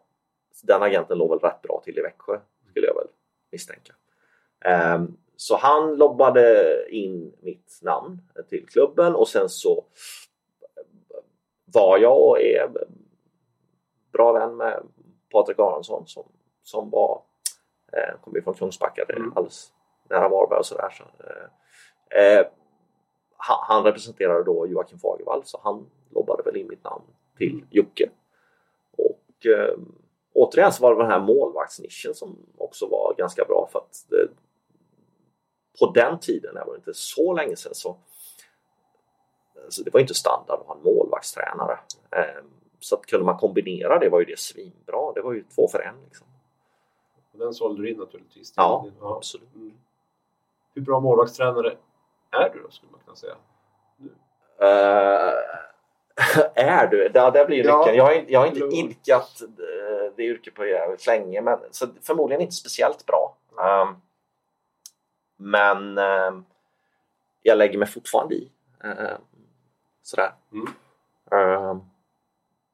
[0.63, 3.07] den agenten låg väl rätt bra till i Växjö skulle jag väl
[3.51, 3.93] misstänka.
[4.65, 9.83] Ehm, Så han lobbade in mitt namn till klubben och sen så
[11.65, 12.69] var jag och är
[14.11, 14.83] bra vän med
[15.31, 16.23] Patrik Aronsson som,
[16.63, 17.21] som var,
[17.93, 19.33] eh, kom ju från Kungsbacka, det är Mm.
[19.35, 19.71] alldeles
[20.09, 20.89] nära Varberg och sådär.
[20.89, 22.47] Så, eh, eh,
[23.37, 27.03] han, representerade då Joakim Fagervall så han lobbade väl in mitt namn
[27.37, 28.09] till Jocke.
[28.97, 29.77] Och eh,
[30.33, 34.27] återigen så var det den här målvaktsnischen som också var ganska bra för att det,
[35.79, 37.97] på den tiden, det var inte så länge sedan så
[39.63, 41.79] alltså det var inte standard att ha en målvaktstränare.
[42.11, 42.43] Eh,
[42.79, 45.13] så att kunde man kombinera det var ju det svinbra.
[45.15, 45.95] Det var ju två för en.
[46.05, 46.27] Liksom.
[47.31, 48.53] Den sålde du in naturligtvis.
[48.55, 49.55] Ja, absolut.
[49.55, 49.73] Mm.
[50.77, 51.77] Hur bra målvaktstränare
[52.31, 53.35] är du då, skulle man kunna säga?
[54.59, 55.33] Eh,
[56.65, 57.09] är du?
[57.09, 57.91] Där, där blir ju Ja.
[57.91, 62.41] Jag, har, jag har inte idkat eh, det yrket på jävligt länge, men så förmodligen
[62.41, 63.37] inte speciellt bra.
[63.51, 64.01] Um,
[65.37, 66.45] men ehm,
[67.41, 68.51] jag lägger mig fortfarande i.
[68.83, 69.21] Um,
[70.01, 70.31] sådär.
[70.51, 70.67] Mm.
[71.31, 71.79] Ehm,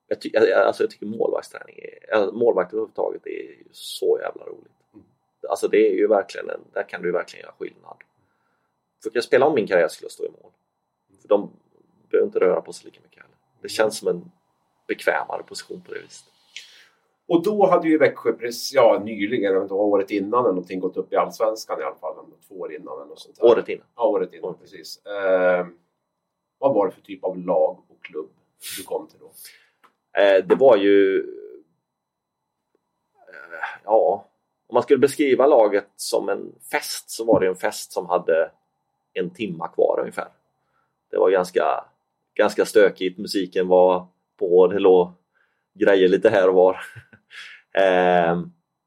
[0.08, 4.72] jag, ty- alltså jag tycker målvaktsträning, är, eller målvakt överhuvudtaget är så jävla roligt.
[5.50, 7.98] Alltså det är ju verkligen, en, där kan du verkligen göra skillnad.
[9.04, 10.52] För jag spela om min karriär skulle jag stå i mål.
[11.22, 11.52] För de
[12.10, 13.38] behöver inte röra på sig lika mycket heller.
[13.62, 14.32] Det känns som en
[14.88, 16.28] bekvämare position på det viset.
[17.28, 21.14] Och då hade ju Växjö precis, ja, nyligen, inte, året innan eller någonting, gått upp
[21.14, 22.14] i Allsvenskan i alla fall.
[22.14, 23.46] eller Två år innan eller något sånt där.
[23.46, 23.88] Året innan.
[23.96, 25.06] Ja, året innan, precis.
[25.06, 25.68] Eh,
[26.58, 28.30] vad var det för typ av lag och klubb
[28.78, 29.32] du kom till då?
[30.22, 31.20] Eh, det var ju...
[33.16, 34.28] Eh, ja,
[34.74, 38.52] om man skulle beskriva laget som en fest så var det en fest som hade
[39.14, 40.28] en timma kvar ungefär.
[41.12, 41.86] Det var ganska,
[42.34, 44.08] ganska stökigt, musiken var
[44.40, 45.12] på, det låg
[45.74, 46.74] grejer lite här och var.
[47.74, 48.42] eh,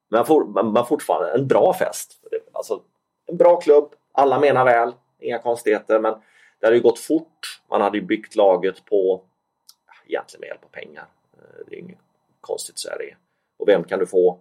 [0.09, 2.21] men, for, men, fortfarande en bra fest.
[2.53, 2.83] Alltså,
[3.27, 6.15] en bra klubb, alla menar väl, inga konstigheter men
[6.61, 7.61] det hade ju gått fort.
[7.71, 9.23] Man hade ju byggt laget på
[10.07, 11.07] egentligen med hjälp av pengar.
[11.35, 11.99] Ehm, det är inget
[12.41, 13.17] konstigt så är det.
[13.57, 14.41] Och vem kan du få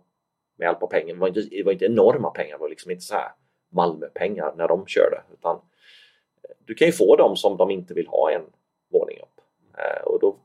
[0.56, 1.14] med hjälp av pengar?
[1.14, 3.32] Det var inte, det var inte enorma pengar, det var liksom inte så här
[3.70, 5.22] Malmöpengar när de körde.
[5.34, 8.46] Utan eh, du kan ju få dem som de inte vill ha en
[8.92, 9.42] våning upp.
[9.78, 10.36] Eh, och då,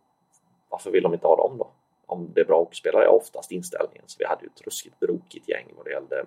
[0.68, 1.70] varför vill de inte ha dem då?
[2.06, 4.04] Om det är bra hockeyspelare jag oftast inställningen.
[4.06, 6.18] Så vi hade ju ett ruskigt brokigt gäng vad det gällde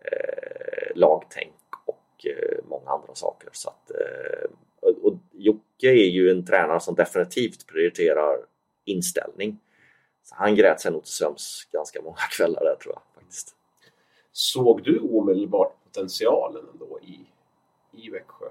[0.00, 1.54] eh, lagtänk
[1.86, 3.48] och eh, många andra saker.
[3.52, 8.38] Så att, eh, och, och Jocke är ju en tränare som definitivt prioriterar
[8.84, 9.58] inställning.
[10.28, 13.54] Så han grät sig nog till sömns ganska många kvällar där tror jag faktiskt.
[14.32, 17.26] Såg du omedelbart potentialen ändå i,
[17.92, 18.46] i Växjö?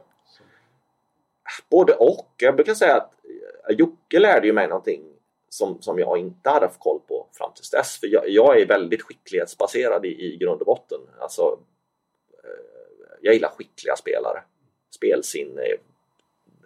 [1.69, 2.33] Både och.
[2.37, 3.13] Jag brukar säga att
[3.69, 5.03] eh, Jocke lärde ju mig någonting
[5.49, 7.99] som, som jag inte hade haft koll på fram tills dess.
[7.99, 10.99] För jag, jag är väldigt skicklighetsbaserad i, i grund och botten.
[11.19, 11.59] Alltså,
[12.43, 14.43] eh, jag gillar skickliga spelare.
[14.89, 15.77] Spelsinne är,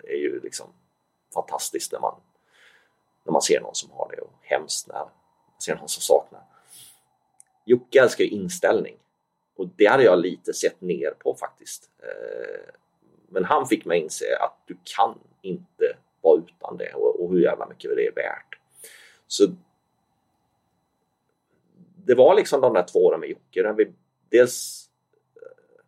[0.04, 0.68] är ju liksom
[1.34, 2.16] fantastiskt när man,
[3.24, 5.10] när man ser någon som har det och hemskt när man
[5.60, 6.42] ser någon som saknar.
[7.66, 8.98] Jocke älskar ju inställning
[9.56, 11.90] och det hade jag lite sett ner på faktiskt.
[12.00, 12.74] Eh,
[13.30, 17.68] men han fick mig inse att du kan inte vara utan det och, hur jävla
[17.68, 18.60] mycket det är värt.
[19.28, 19.48] Så
[22.06, 23.94] det var liksom de där två åren med Jocke där vi
[24.30, 24.90] dels
[25.36, 25.84] eh,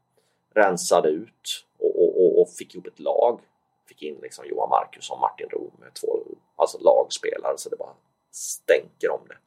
[0.62, 3.41] rensade ut och, och, och, fick ihop ett lag.
[3.88, 6.19] Fick in liksom Johan Marcus och Martin Rom med två
[6.56, 7.96] alltså lagspelare så det bara
[8.32, 9.38] stänker om det.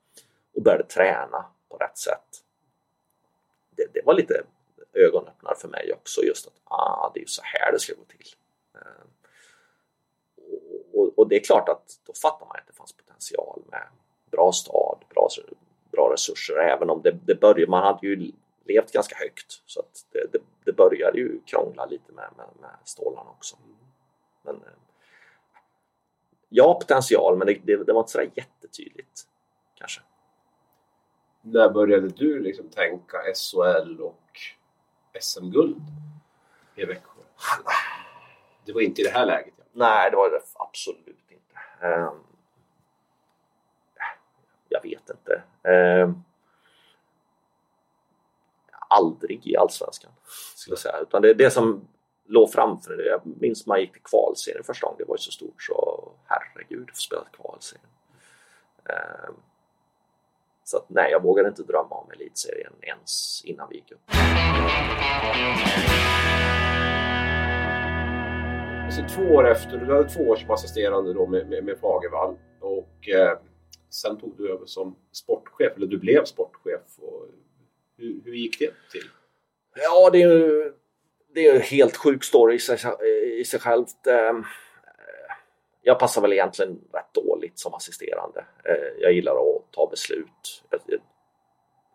[0.54, 2.42] Och började träna på rätt sätt.
[3.70, 4.42] Det, det var lite
[4.92, 8.04] ögonöppnare för mig också just att ah, det är ju så här det ska gå
[8.04, 8.26] till.
[8.74, 9.08] Ehm,
[10.92, 13.88] och, och, och det är klart att då fattar man att det fanns potential med
[14.30, 15.28] bra stad, bra,
[15.92, 18.32] bra resurser även om det, det började, man hade ju
[18.64, 22.70] levt ganska högt så att det, det, det började ju krångla lite med, med, med
[22.84, 23.56] stålarna också.
[24.42, 24.62] Men, eh,
[26.48, 29.22] ja, potential men det, det, det var inte sådär jättetydligt
[29.74, 30.00] kanske.
[31.42, 34.40] När började du liksom tänka SHL och
[35.20, 35.82] SM-guld
[36.74, 37.22] i Växjö?
[38.64, 39.54] Det var inte i det här läget.
[39.56, 39.64] Ja.
[39.72, 41.86] Nej, det var det absolut inte.
[41.86, 42.20] Ehm,
[44.68, 45.42] jag vet inte.
[45.62, 46.22] Ehm,
[48.88, 50.12] aldrig i Allsvenskan,
[50.54, 50.98] skulle jag säga.
[50.98, 51.88] Utan det det som
[52.26, 53.06] låg framför det.
[53.06, 54.98] Jag minns man gick till kvalserien första gången.
[54.98, 57.86] Det var ju så stort så herregud, att spela kvalserien.
[58.84, 59.34] Ehm,
[60.64, 64.00] så att, nej, jag vågade inte drömma om elitserien ens innan vi gick upp.
[68.90, 72.36] Så två år efter, du hade två år som assisterande då med, med, med Fagervall
[72.60, 73.38] och eh,
[73.90, 76.98] sen tog du över som sportchef, eller du blev sportchef.
[76.98, 77.26] Och
[77.96, 79.08] hur, hur gick det till?
[79.74, 80.72] Ja, det är ju
[81.36, 82.78] det är en helt sjuk story i sig,
[83.40, 84.06] i sig självt.
[84.06, 84.44] Ehm,
[85.82, 88.44] jag passar väl egentligen rätt dåligt som assisterande.
[88.64, 90.64] Eh, jag gillar att ta beslut.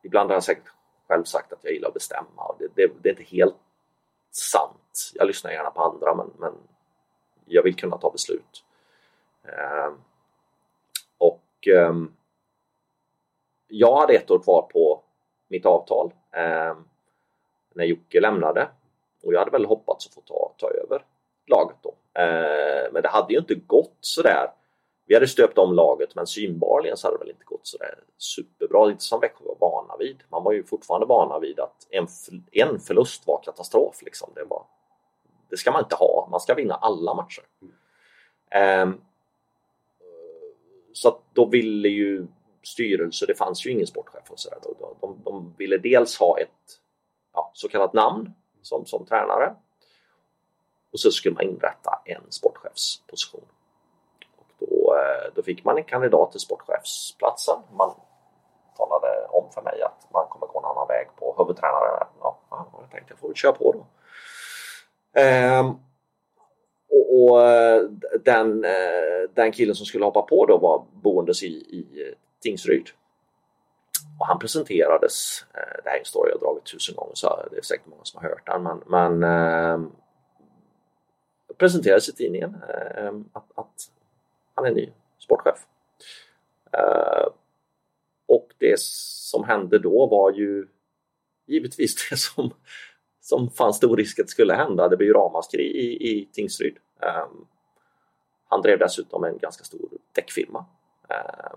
[0.04, 0.72] Ibland har jag säkert
[1.08, 3.56] själv sagt att jag gillar att bestämma och det, det, det är inte helt
[4.32, 5.12] sant.
[5.14, 6.54] Jag lyssnar gärna på andra men, men
[7.46, 8.64] jag vill kunna ta beslut.
[9.44, 9.94] Ehm,
[11.18, 12.14] och ehm,
[13.68, 15.04] jag hade ett år kvar på
[15.48, 16.14] mitt avtal
[17.74, 18.70] när Jocke lämnade
[19.24, 21.06] och jag hade väl hoppats att få ta, ta över
[21.48, 21.96] laget då.
[22.22, 24.52] Eh, men det hade ju inte gått sådär.
[25.06, 28.92] Vi hade stöpt om laget men synbarligen så hade det väl inte gått sådär superbra.
[28.92, 30.24] Inte som Växjö var vana vid.
[30.30, 32.08] Man var ju fortfarande vana vid att en,
[32.52, 34.02] en förlust var katastrof.
[34.02, 34.32] Liksom.
[34.36, 34.64] Det, var,
[35.50, 36.28] det ska man inte ha.
[36.32, 37.44] Man ska vinna alla matcher.
[37.62, 37.74] Mm.
[38.52, 38.98] Eh,
[40.94, 42.28] så att då ville ju
[42.64, 44.60] styrelse, det fanns ju ingen sportchef och sådär.
[44.64, 46.80] De, de, de ville dels ha ett
[47.34, 49.56] ja, så kallat namn som, som tränare
[50.92, 53.46] och så skulle man inrätta en sportchefsposition.
[54.38, 57.60] Och då, eh, då fick man en kandidat till sportchefsplatsen.
[57.74, 57.96] Man
[58.78, 62.08] talade om för mig att man kommer gå en annan väg på huvudtränare.
[62.22, 63.86] Ja, jag tänkte jag får väl köra på då.
[65.22, 65.70] Ehm,
[66.90, 67.82] och, och eh,
[68.26, 72.90] den, eh, den killen som skulle hoppa på då var boendes i, i Tingsryd.
[74.22, 77.58] Och han presenterades, eh, det här är en story jag dragit tusen gånger så det
[77.58, 79.88] är säkert många som har hört den men, men eh,
[81.58, 83.92] presenterades i tidningen eh, att, att,
[84.56, 85.66] han är ny sportchef.
[86.74, 87.28] Eh,
[88.28, 90.68] och det som hände då var ju
[91.46, 92.54] givetvis det som,
[93.22, 94.90] som fanns stor risk att det skulle hända.
[94.90, 96.78] Det blev ju ramaskri i, i Tingsryd.
[97.02, 97.28] Eh,
[98.48, 100.66] han drev dessutom en ganska stor däckfirma,
[101.10, 101.52] eh,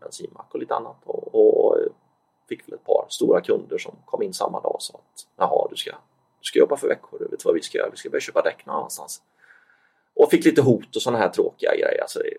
[0.00, 1.78] bensinmack och lite annat och, och
[2.48, 5.68] fick väl ett par stora kunder som kom in samma dag och sa att jaha,
[5.70, 5.90] du ska
[6.40, 8.42] du ska jobba för Växjö, du vet vad vi ska göra, vi ska börja köpa
[8.42, 9.22] däck någonstans.
[10.14, 12.02] Och fick lite hot och sådana här tråkiga grejer.
[12.02, 12.38] Alltså det är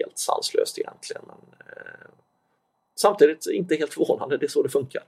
[0.00, 1.22] helt sanslöst egentligen.
[1.26, 2.10] Men, eh,
[2.94, 5.02] samtidigt inte helt förvånande, det är så det funkar.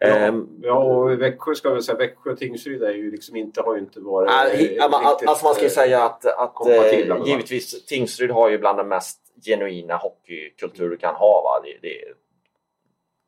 [0.00, 3.74] Ja, ehm, ja och Växjö ska säga, Växjö och Tingsryd är ju liksom inte, har
[3.74, 4.30] ju inte varit...
[4.30, 4.88] Äh,
[5.26, 8.88] alltså man ska ju eh, säga att, att eh, givetvis Tingsryd har ju bland den
[8.88, 11.42] mest genuina hockeykultur du kan ha.
[11.42, 11.60] Va?
[11.64, 12.14] Det, det,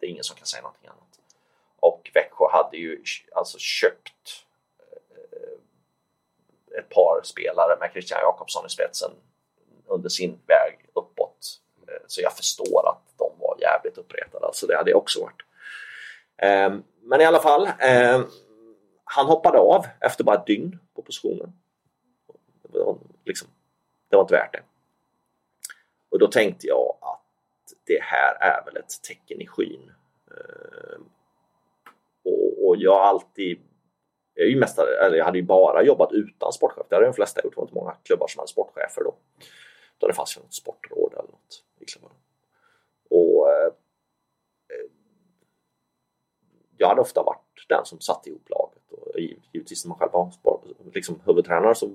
[0.01, 1.21] det är ingen som kan säga någonting annat.
[1.81, 4.45] Och Växjö hade ju alltså köpt
[4.79, 9.11] eh, ett par spelare med Christian Jakobsson i spetsen
[9.87, 11.61] under sin väg uppåt.
[11.89, 15.43] Eh, så jag förstår att de var jävligt uppretade, alltså det hade jag också varit.
[16.37, 18.25] Ehm, men i alla fall, ehm,
[19.05, 21.53] han hoppade av efter bara ett dygn på positionen.
[22.63, 23.49] Det var, liksom,
[24.09, 24.63] det var inte värt det.
[26.13, 27.23] Och då tänkte jag att
[27.85, 29.93] det här är väl ett tecken i skyn.
[30.31, 31.01] Eh,
[32.25, 33.61] och, och jag har alltid
[34.35, 36.87] jag, är ju mest, eller jag hade ju bara jobbat utan sportchef.
[36.89, 37.55] Det hade de flesta gjort.
[37.55, 39.15] Det var inte många klubbar som hade sportchefer då.
[39.99, 42.15] Då det fanns ju något sportråd eller något i klubbarna.
[43.11, 43.73] Och eh,
[46.77, 48.93] jag hade ofta varit den som satte ihop laget.
[48.93, 49.21] Och
[49.53, 50.61] givetvis när man själv var
[50.95, 51.91] liksom huvudtränare så,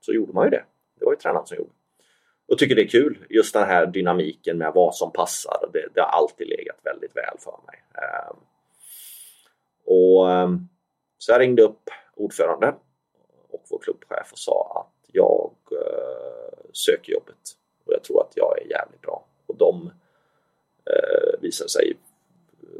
[0.00, 0.64] så gjorde man ju det.
[0.94, 1.70] Det var ju tränaren som gjorde.
[2.50, 5.70] Och tycker det är kul, just den här dynamiken med vad som passar.
[5.72, 7.82] Det, det har alltid legat väldigt väl för mig.
[7.94, 8.36] Ehm,
[9.84, 10.68] och, ehm,
[11.18, 12.74] så jag ringde upp ordförande
[13.50, 18.58] och vår klubbchef och sa att jag eh, söker jobbet och jag tror att jag
[18.58, 19.24] är jävligt bra.
[19.46, 19.90] Och de
[20.90, 21.96] eh, visade sig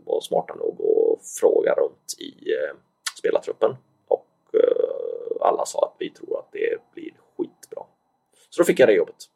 [0.04, 2.76] vara smarta nog att fråga runt i eh,
[3.18, 7.84] spelartruppen och eh, alla sa att vi tror att det blir skitbra.
[8.50, 9.26] Så då fick jag det jobbet.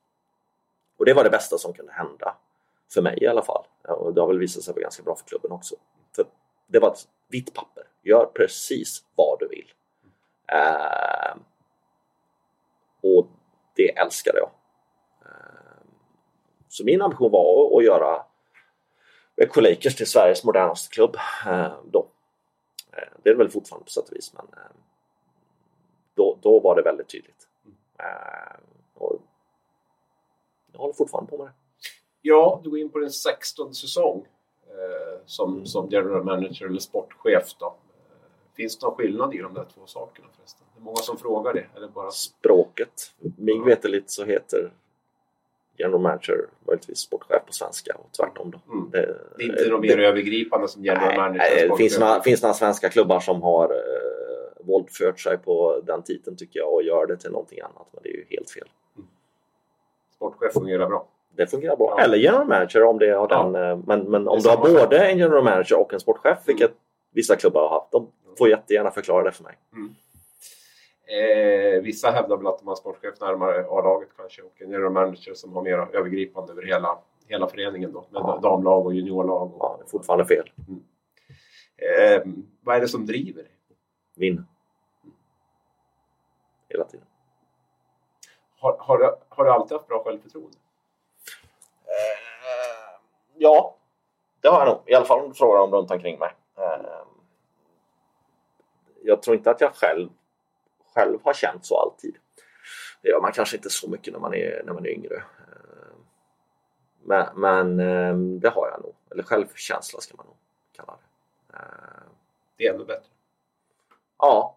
[1.04, 2.36] Och det var det bästa som kunde hända.
[2.94, 3.64] För mig i alla fall.
[3.82, 5.76] Och det har väl visat sig vara ganska bra för klubben också.
[6.16, 6.24] För
[6.66, 7.84] det var ett vitt papper.
[8.02, 9.72] Gör precis vad du vill.
[10.46, 11.36] Eh,
[13.00, 13.26] och
[13.74, 14.50] det älskade jag.
[15.22, 15.86] Eh,
[16.68, 18.24] så min ambition var att göra
[19.36, 22.06] Växjö Lakers till Sveriges modernaste klubb eh, då.
[22.92, 24.76] Ehm, det är det väl fortfarande på sätt och vis men ehm,
[26.14, 27.48] då, då var det väldigt tydligt.
[27.98, 28.83] och
[30.74, 31.52] jag håller fortfarande på med det.
[32.22, 34.26] Ja, du går in på din 16 säsong
[34.66, 35.66] eh, som, mm.
[35.66, 37.54] som general manager eller sportchef.
[37.58, 37.66] Då.
[37.66, 37.72] Eh,
[38.56, 40.66] finns det någon skillnad i de där två sakerna förresten?
[40.74, 41.66] Det är många som frågar det.
[41.76, 42.10] Eller bara...
[42.10, 43.12] Språket.
[43.36, 43.64] Mig ja.
[43.64, 44.72] veterligt så heter
[45.78, 48.50] general manager möjligtvis sportchef på svenska och tvärtom.
[48.50, 48.72] Då.
[48.72, 48.90] Mm.
[48.90, 51.38] Det, det, är inte något mer övergripande som general nej, manager?
[51.38, 56.02] Nej, det finns några, finns några svenska klubbar som har eh, våldfört sig på den
[56.02, 57.88] titeln tycker jag och gör det till någonting annat.
[57.92, 58.68] Men det är ju helt fel.
[58.96, 59.08] Mm.
[60.30, 61.06] Sportchef fungerar bra?
[61.36, 61.94] det fungerar bra.
[61.98, 62.04] Ja.
[62.04, 63.54] Eller general manager om det har den.
[63.54, 63.70] Ja.
[63.70, 66.42] Eh, men, men om du har både en general manager och en sportchef, mm.
[66.46, 66.70] vilket
[67.12, 69.58] vissa klubbar har haft, de får jättegärna förklara det för mig.
[69.72, 69.94] Mm.
[71.06, 75.34] Eh, vissa hävdar väl att de har sportchef närmare A-laget kanske och en general manager
[75.34, 76.98] som har mer övergripande över hela,
[77.28, 78.38] hela föreningen då med Ja.
[78.42, 79.42] damlag och juniorlag.
[79.42, 80.50] Och, Ja, det är fortfarande fel.
[81.76, 82.22] eh,
[82.60, 83.44] vad är det som driver?
[84.16, 84.46] Vinn.
[86.68, 87.06] Hela tiden.
[88.64, 90.56] Har, har, du, har du alltid haft bra självförtroende?
[91.84, 93.00] Eh,
[93.36, 93.76] ja,
[94.40, 94.82] det har jag nog.
[94.86, 96.34] I alla fall om du frågar om runt omkring mig.
[96.56, 97.04] Eh,
[99.02, 100.08] jag tror inte att jag själv,
[100.94, 102.16] själv har känt så alltid.
[103.02, 105.16] Det gör man kanske inte så mycket när man är, när man är yngre.
[105.16, 105.96] Eh,
[107.02, 108.94] men men eh, det har jag nog.
[109.10, 110.36] Eller självkänsla ska man nog
[110.72, 110.92] kalla
[111.48, 111.56] det.
[111.56, 111.62] Eh,
[112.56, 113.08] Det är ännu bättre.
[114.18, 114.56] ja.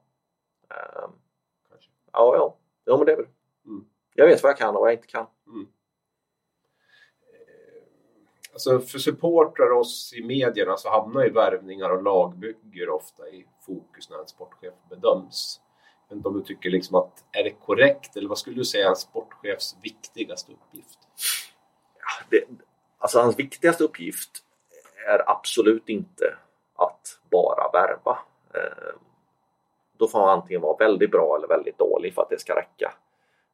[1.69, 1.89] Kanske.
[2.13, 2.55] ja, ja.
[2.85, 3.27] Ja, men det är väl.
[4.17, 4.27] Mm.
[4.27, 5.25] Jag vet vad jag kan och vad jag inte kan.
[8.57, 13.47] Alltså för supportrar och oss i medierna så hamnar ju värvningar och lagbygger ofta i
[13.65, 15.61] fokus när en sportchef bedöms.
[16.07, 18.65] Jag vet inte om du tycker liksom att är det korrekt eller vad skulle du
[18.65, 20.99] säga är en sportchefs viktigaste uppgift?
[22.29, 22.43] det,
[22.97, 24.31] alltså hans viktigaste uppgift
[25.07, 26.37] är absolut inte
[26.75, 28.19] att bara värva.
[28.53, 28.99] Eh,
[29.97, 32.93] då får han antingen vara väldigt bra eller väldigt dålig för att det ska räcka.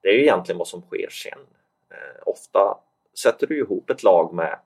[0.04, 1.40] Det är ju egentligen vad som sker sen.
[1.90, 2.78] Eh, ofta
[3.20, 4.60] sätter du ihop ett lag med,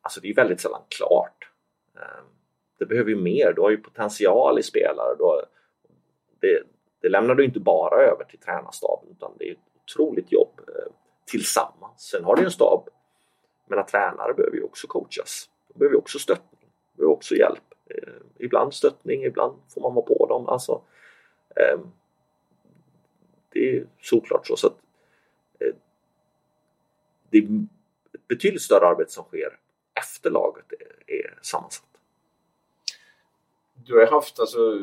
[0.00, 1.50] alltså det är ju väldigt sällan klart.
[1.96, 2.24] Eh,
[2.78, 5.14] det behöver ju mer, du har ju potential i spelare.
[5.18, 5.44] Du har,
[6.40, 6.62] det,
[7.00, 10.92] det lämnar du inte bara över till tränarstaben utan det är ett otroligt jobb eh,
[11.26, 12.00] tillsammans.
[12.10, 12.88] Sen har du ju en stab
[13.66, 15.50] men att tränare behöver ju också coachas.
[15.68, 16.60] De behöver ju också stöttning.
[16.92, 17.74] De behöver också hjälp.
[17.90, 20.48] Eh, ibland stöttning, ibland får man vara på dem.
[20.48, 20.82] Alltså,
[21.56, 21.80] eh,
[23.52, 24.56] det är såklart så.
[24.56, 24.78] så att,
[25.58, 25.74] eh,
[27.30, 29.58] det är ett betydligt större arbete som sker
[29.94, 31.86] efter laget är, är sammansatt.
[33.74, 34.78] Du har haft alltså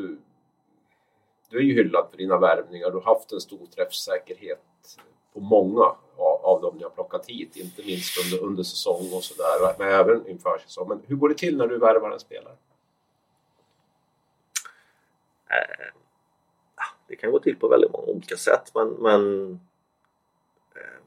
[1.50, 2.90] du är ju hyllad för dina värvningar.
[2.90, 4.98] Du har haft en stor träffsäkerhet
[5.32, 5.82] på många
[6.16, 7.56] av, av dem ni har plockat hit.
[7.56, 9.74] Inte minst under, under säsong och sådär.
[9.78, 10.88] Men även inför säsong.
[10.88, 12.56] Men hur går det till när du värvar en spelare?
[15.48, 15.56] Ja,
[17.08, 19.52] det kan gå till på väldigt många olika sätt men, men
[20.76, 21.02] eh,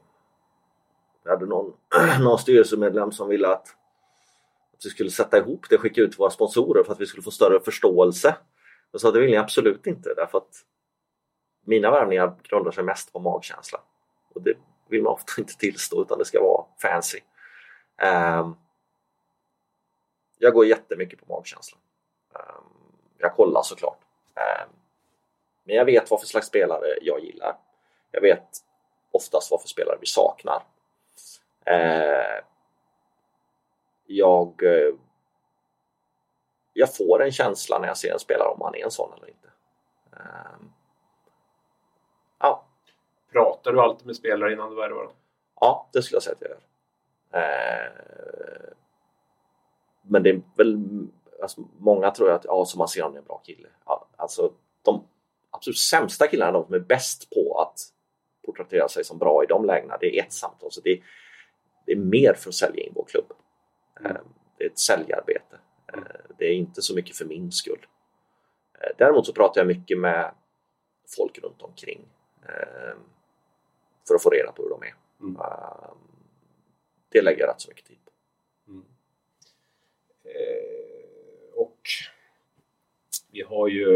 [1.24, 1.72] vi hade någon,
[2.20, 3.66] någon styrelsemedlem som ville att,
[4.74, 7.06] att vi skulle sätta ihop det och skicka ut till våra sponsorer för att vi
[7.06, 8.36] skulle få större förståelse.
[8.92, 10.64] Jag sa att det vill jag absolut inte därför att
[11.64, 13.80] mina värvningar grundar sig mest på magkänsla.
[14.34, 14.54] Och det
[14.88, 17.20] vill man ofta inte tillstå utan det ska vara fancy.
[18.02, 18.56] Um,
[20.38, 21.78] jag går jättemycket på magkänsla.
[22.34, 22.64] Um,
[23.18, 23.98] jag kollar såklart.
[24.34, 24.81] Um,
[25.64, 27.56] men jag vet vad för slags spelare jag gillar.
[28.10, 28.48] Jag vet
[29.10, 30.62] oftast vad för spelare vi saknar.
[31.70, 32.44] Uh,
[34.06, 34.94] jag, uh,
[36.72, 39.28] jag får en känsla när jag ser en spelare om han är en sån eller
[39.28, 39.48] inte.
[40.10, 40.72] Um,
[42.38, 42.64] ja.
[43.32, 45.12] Pratar du alltid med spelare innan du värvar dem?
[45.60, 46.58] Ja, det skulle jag säga att jag gör.
[47.32, 47.92] Eh,
[50.02, 50.78] men det är väl,
[51.42, 53.68] alltså, många tror att ja, så man ser om det är en bra kille.
[54.16, 54.52] Alltså
[55.62, 57.78] absolut sämsta killarna, de som är bäst på att
[58.46, 60.72] porträttera sig som bra i de lägena, det är ett samtal.
[60.72, 61.02] Så det, är,
[61.86, 63.32] det är mer för att sälja in vår klubb.
[64.04, 64.16] Eh,
[64.58, 65.58] det är ett säljarbete.
[65.94, 66.02] Eh,
[66.38, 67.86] det är inte så mycket för min skull.
[68.80, 70.34] Eh, däremot så pratar jag mycket med
[71.16, 72.08] folk runt omkring
[74.08, 74.94] för att få reda på hur de är.
[75.20, 75.36] Mm.
[77.08, 78.12] Det lägger jag rätt så mycket tid på.
[80.28, 81.80] Eh, och
[83.32, 83.88] vi har ju,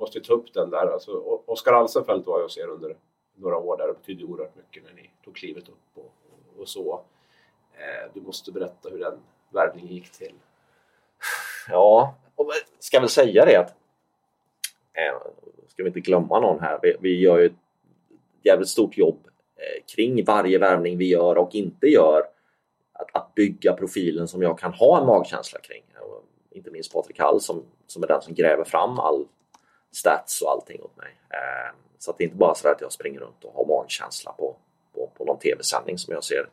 [0.00, 1.12] måste ta upp den där, alltså
[1.46, 2.96] Oskar Alsenfelt var jag hos er under
[3.34, 6.12] några år där och betydde oerhört mycket när ni tog klivet upp och,
[6.58, 7.00] och så.
[7.72, 9.18] Eh, du måste berätta hur den
[9.50, 10.34] värvningen gick till.
[11.68, 13.70] Ja, och ska väl säga det att
[14.92, 15.32] eh,
[15.68, 16.78] ska vi inte glömma någon här.
[16.82, 17.52] Vi, vi gör ju ett
[18.42, 22.22] jävligt stort jobb eh, kring varje värvning vi gör och inte gör.
[22.92, 25.82] Att, att bygga profilen som jag kan ha en magkänsla kring.
[26.00, 29.26] Och inte minst Patrik Hall som, som är den som gräver fram all
[29.92, 31.16] stats och allting åt mig.
[31.30, 34.32] Eh, så att det är inte bara så att jag springer runt och har magkänsla
[34.32, 34.56] på,
[34.94, 36.48] på, på någon tv-sändning som jag ser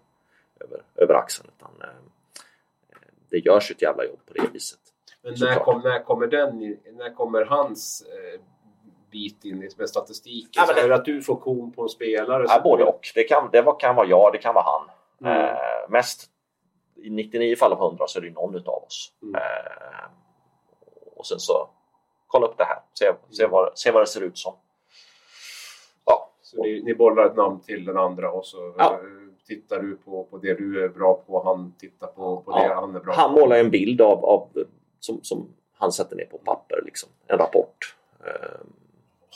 [0.59, 1.49] över, över axeln.
[1.57, 1.95] Utan, eh,
[3.29, 4.79] det görs ett jävla jobb på det viset.
[5.21, 6.59] Men när, kom, när kommer den,
[6.97, 8.39] när kommer hans eh,
[9.11, 10.63] bit in i- med statistiken?
[10.67, 12.43] Ja, det- är det att du får kon på en spelare?
[12.47, 13.07] Ja, så- både och.
[13.15, 14.89] Det kan, det kan vara jag, det kan vara han.
[15.31, 15.45] Mm.
[15.45, 16.29] Eh, mest
[16.95, 19.11] i 99 fall av 100 så är det någon utav oss.
[19.21, 19.35] Mm.
[19.35, 20.09] Eh,
[21.15, 21.69] och sen så
[22.27, 24.53] kolla upp det här, se, se, vad, se vad det ser ut som.
[26.05, 28.93] Ja, Så ni, ni bollar ett namn till den andra och så Ja.
[28.93, 28.99] eh,
[29.47, 32.67] tittar du på, på det du är bra på han tittar på, på Ja.
[32.67, 33.39] det han är bra han på.
[33.39, 34.49] målar en bild av, av
[34.99, 37.09] som, som han sätter ner på papper, liksom.
[37.27, 37.95] en rapport.
[38.25, 38.59] Eh,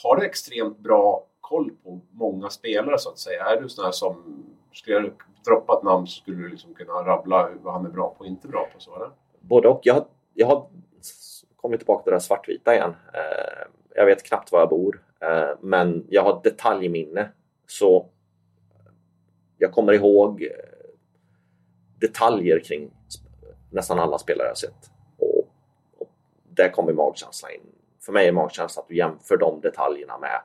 [0.02, 3.44] har du extremt bra koll på många spelare så att säga?
[3.44, 5.12] Är du sån här som, skulle jag
[5.46, 8.26] droppa ett namn så skulle du liksom kunna rabbla vad han är bra på och
[8.26, 8.80] inte bra på?
[8.80, 9.10] Så, eller?
[9.40, 9.80] Både och.
[9.82, 10.66] Jag, jag har
[11.62, 12.94] kommit tillbaka till det svartvita igen.
[13.14, 17.28] Eh, jag vet knappt var jag bor, eh, men jag har detaljminne.
[17.66, 18.06] Så
[19.58, 20.48] jag kommer ihåg eh,
[22.00, 22.90] detaljer kring
[23.70, 24.90] nästan alla spelare jag sett.
[25.18, 25.48] Och,
[25.98, 26.10] och
[26.44, 27.60] där kommer magkänslan in.
[28.00, 30.40] För mig är magkänslan att du jämför de detaljerna med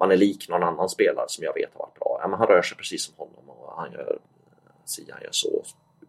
[0.00, 2.18] man är lik någon annan spelare som jag vet har varit bra.
[2.22, 4.18] Ja, men han rör sig precis som honom och han gör
[4.84, 5.62] si, han gör så.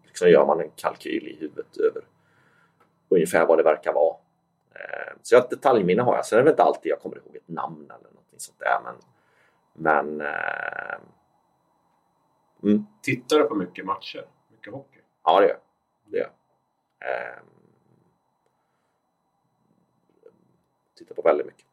[0.06, 2.04] Liksom gör man en kalkyl i huvudet över
[3.10, 4.16] ungefär vad det verkar vara.
[4.84, 6.26] Eh, Så jag detaljminne har jag.
[6.26, 8.80] Sen är det väl inte alltid jag kommer ihåg ett namn eller någonting sånt där.
[8.84, 8.96] Men,
[9.74, 10.96] men eh,
[12.64, 14.26] mm, Tittar du på mycket matcher?
[14.52, 15.00] Mycket hockey?
[15.24, 15.60] ja, det gör jag.
[16.12, 16.18] det.
[16.18, 16.32] Gör.
[17.00, 17.40] Eh,
[20.98, 21.66] Tittar på väldigt mycket.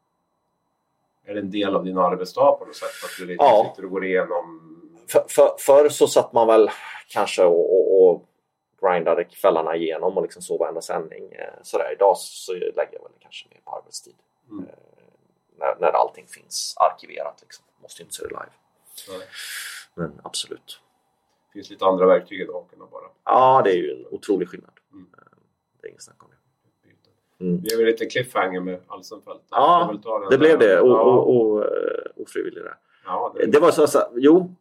[1.25, 2.89] Är det en del av din arbetsdag på något sätt?
[3.05, 3.67] Att du lite Ja.
[3.71, 4.65] sitter och går igenom...
[5.09, 6.71] För, för, förr så satt man väl
[7.09, 8.28] kanske och, och, och
[8.83, 11.33] grindade kvällarna igenom och liksom sov varenda sändning.
[11.33, 11.93] Eh, Sådär.
[11.93, 14.15] Idag så lägger jag väl kanske mer på arbetstid.
[14.51, 14.65] Mm.
[14.65, 14.75] Eh,
[15.59, 17.39] När, när allting finns arkiverat.
[17.43, 17.65] Liksom.
[17.83, 18.53] Måste ju inte se det live.
[19.09, 19.27] Nej.
[19.95, 20.81] Men absolut.
[21.47, 24.49] Det finns lite andra verktyg idag att kunna bara Ja, det är ju en otrolig
[24.49, 24.71] skillnad.
[24.93, 25.07] Mm.
[25.19, 25.23] Eh,
[25.81, 26.35] Det är inget snack om det.
[27.45, 27.61] Mm.
[27.63, 29.43] Vi har väl lite cliffhanger med Alsenfelt.
[29.51, 29.95] Ja,
[30.31, 30.69] Det blev där.
[30.69, 30.81] det.
[30.81, 32.77] O, Ja, o, o, eh, ofrivilligt där.
[33.05, 34.55] ja, det, Det var så, så jo,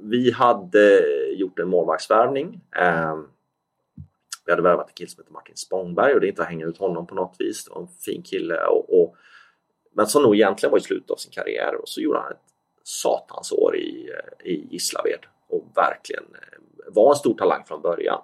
[0.00, 1.00] vi hade
[1.32, 2.60] gjort en målvaktsvärvning.
[2.76, 3.18] Eh,
[4.44, 6.66] vi hade värvat en kille som heter Martin Spångberg och det är inte att hänga
[6.66, 7.64] ut honom på något vis.
[7.64, 9.16] Det var en fin kille och, och
[9.94, 12.38] men som nog egentligen var i slutet av sin karriär och så gjorde han ett
[12.82, 18.22] satans år i, eh, i Gislaved och verkligen eh, var en stor talang från början.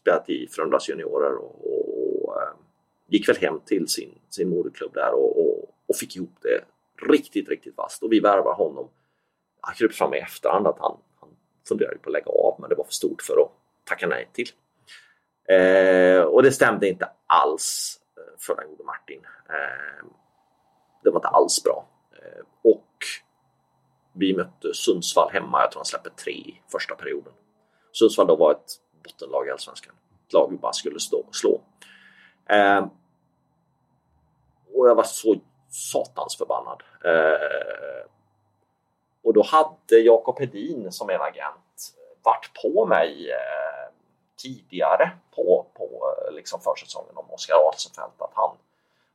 [0.00, 2.54] Spelat i Frölundas juniorer och, och, och eh,
[3.08, 6.64] gick väl hem till sin, sin moderklubb där och, och, och fick ihop det
[7.12, 8.88] riktigt, riktigt vasst och vi värvar honom.
[9.60, 11.28] Han kröp fram i efterhand att han, han
[11.68, 13.52] funderade på att lägga av men det var för stort för att
[13.84, 14.48] tacka nej till.
[15.52, 19.20] Eh, och det stämde inte alls eh, för den gode Martin.
[19.48, 20.06] Eh,
[21.04, 21.88] det var inte alls bra.
[22.12, 22.88] Eh, och
[24.12, 25.60] vi mötte Sundsvall hemma.
[25.60, 27.32] Jag tror han släppte tre i första perioden.
[27.92, 28.72] Sundsvall då var ett
[29.04, 29.94] bottenlag i Allsvenskan.
[30.26, 31.60] Ett lag vi bara skulle stå, slå.
[32.48, 32.86] Eh,
[34.74, 35.36] och jag var så
[35.70, 36.82] satans förbannad.
[37.04, 38.06] Eh,
[39.24, 43.61] och då hade Jakob Hedin som en agent eh, varit på mig eh,
[44.36, 48.56] tidigare på, på eh, liksom försäsongen om Oskar Alsenfelt att han,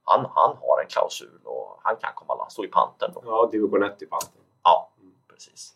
[0.04, 3.12] han, han har en klausul och han kan komma och stå i panten.
[3.14, 3.22] Då.
[3.26, 4.42] ja, division 1 i panten.
[4.64, 4.90] Ja,
[5.30, 5.74] precis.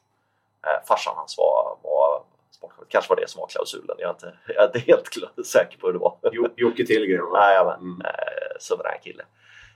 [0.67, 2.85] Eh, farsan hans var, var sportchef.
[2.87, 3.95] kanske var det som var klausulen.
[3.99, 5.07] Jag är inte, jag är inte helt
[5.47, 6.17] säker på hur det var.
[6.31, 7.25] Jo- Jocke Tillgren.
[7.33, 8.01] Nej, men, Mm.
[8.01, 9.23] eh, suverän kille.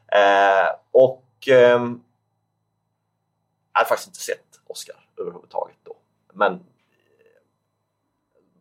[0.08, 2.04] Eh, och ehm,
[3.74, 5.96] jag hade faktiskt inte sett Oscar överhuvudtaget då.
[6.34, 6.66] Men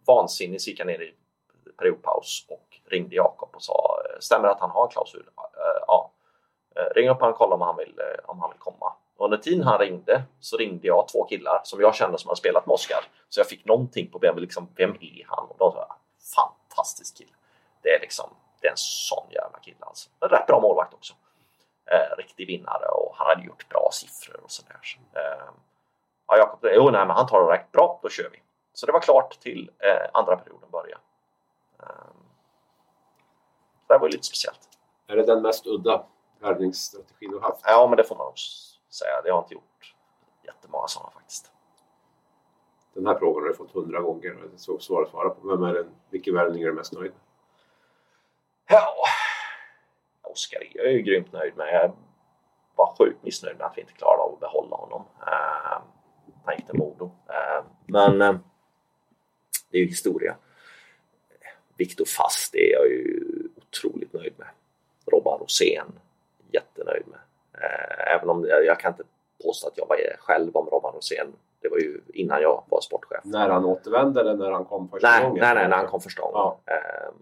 [0.06, 1.14] vansinnig så gick jag ner i
[1.78, 5.28] periodpaus och ringde Jakob och sa eh, stämmer det att han har en klausul?
[5.86, 6.10] Ja.
[6.76, 8.92] Eh, eh, ring upp honom och kolla om han vill, om han vill komma.
[9.16, 12.38] Och under tiden han ringde så ringde jag två killar som jag kände som hade
[12.38, 13.04] spelat med Oscar.
[13.28, 15.48] Så jag fick någonting på vem, liksom, vem är han?
[15.48, 17.30] Och de sa fantastisk kille.
[17.82, 18.30] Det är liksom,
[18.60, 20.10] det är en sån jävla kille alltså.
[20.20, 21.14] En rätt bra målvakt också.
[21.86, 24.78] Eh, riktig vinnare och han hade gjort bra siffror och sådär.
[24.82, 25.48] Så, eh,
[26.26, 28.42] ja, Jakob, jo, nej, men han tar det rätt bra, då kör vi.
[28.74, 31.00] Så det var klart till eh, andra perioden började.
[31.82, 31.86] Eh,
[33.88, 34.68] det var ju lite speciellt.
[35.06, 36.06] Är det den mest udda
[36.38, 37.60] värvningsstrategin du haft?
[37.64, 38.38] Ja, men det får man nog
[38.90, 39.22] säga.
[39.22, 39.94] Det har jag inte gjort
[40.42, 41.52] jättemånga sådana faktiskt.
[42.94, 44.30] Den här frågan har du fått hundra gånger.
[44.30, 45.48] Det är så svårt att svara på.
[45.48, 47.20] Vem är den, vilken värvning är du mest nöjd med?
[48.68, 48.94] Ja,
[50.22, 51.74] Oskar är jag ju grymt nöjd med.
[51.74, 51.92] Jag
[52.74, 55.04] var sjukt missnöjd med att vi inte klarade av att behålla honom.
[55.20, 55.82] Uh,
[56.44, 57.10] han gick till Modo.
[57.28, 58.34] Eh, men eh,
[59.74, 60.36] det är ju historia.
[61.76, 63.22] Viktor Fast det är jag ju
[63.56, 64.46] otroligt nöjd med.
[65.06, 65.86] Robban Rosén,
[66.52, 67.18] jättenöjd med.
[67.62, 69.02] Eh, även om jag, kan inte
[69.44, 71.26] påstå att jag var själv om Robban Rosén.
[71.60, 73.20] Det var ju innan jag var sportchef.
[73.24, 75.40] När han återvände eller när han kom första Nej, gången?
[75.40, 76.34] nej, nej, när han kom första gången.
[76.34, 76.60] Ja.
[76.66, 77.14] Ehm,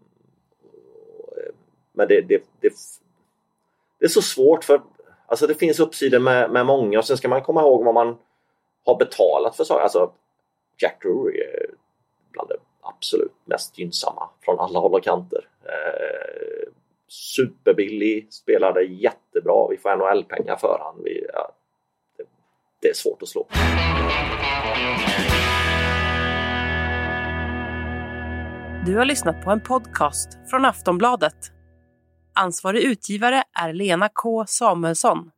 [1.36, 1.55] eh,
[1.92, 2.72] men det, det, det,
[3.98, 4.82] det är så svårt för
[5.26, 8.18] alltså det finns uppsidor med, med många och sen ska man komma ihåg vad man
[8.84, 9.82] har betalat för saker.
[9.82, 10.12] Alltså
[10.78, 11.72] Jack Drury är det
[13.03, 15.48] absolut mest gynnsamma från alla håll och kanter.
[15.64, 16.72] Eh,
[17.09, 19.68] superbillig, spelade jättebra.
[19.70, 21.05] Vi får NHL-pengar för han.
[21.05, 21.53] Vi, ja,
[22.16, 22.24] det,
[22.80, 23.46] det är svårt att slå.
[28.86, 31.53] Du har lyssnat på en podcast från Aftonbladet.
[32.34, 35.30] Ansvarig utgivare är Lena K Samuelsson.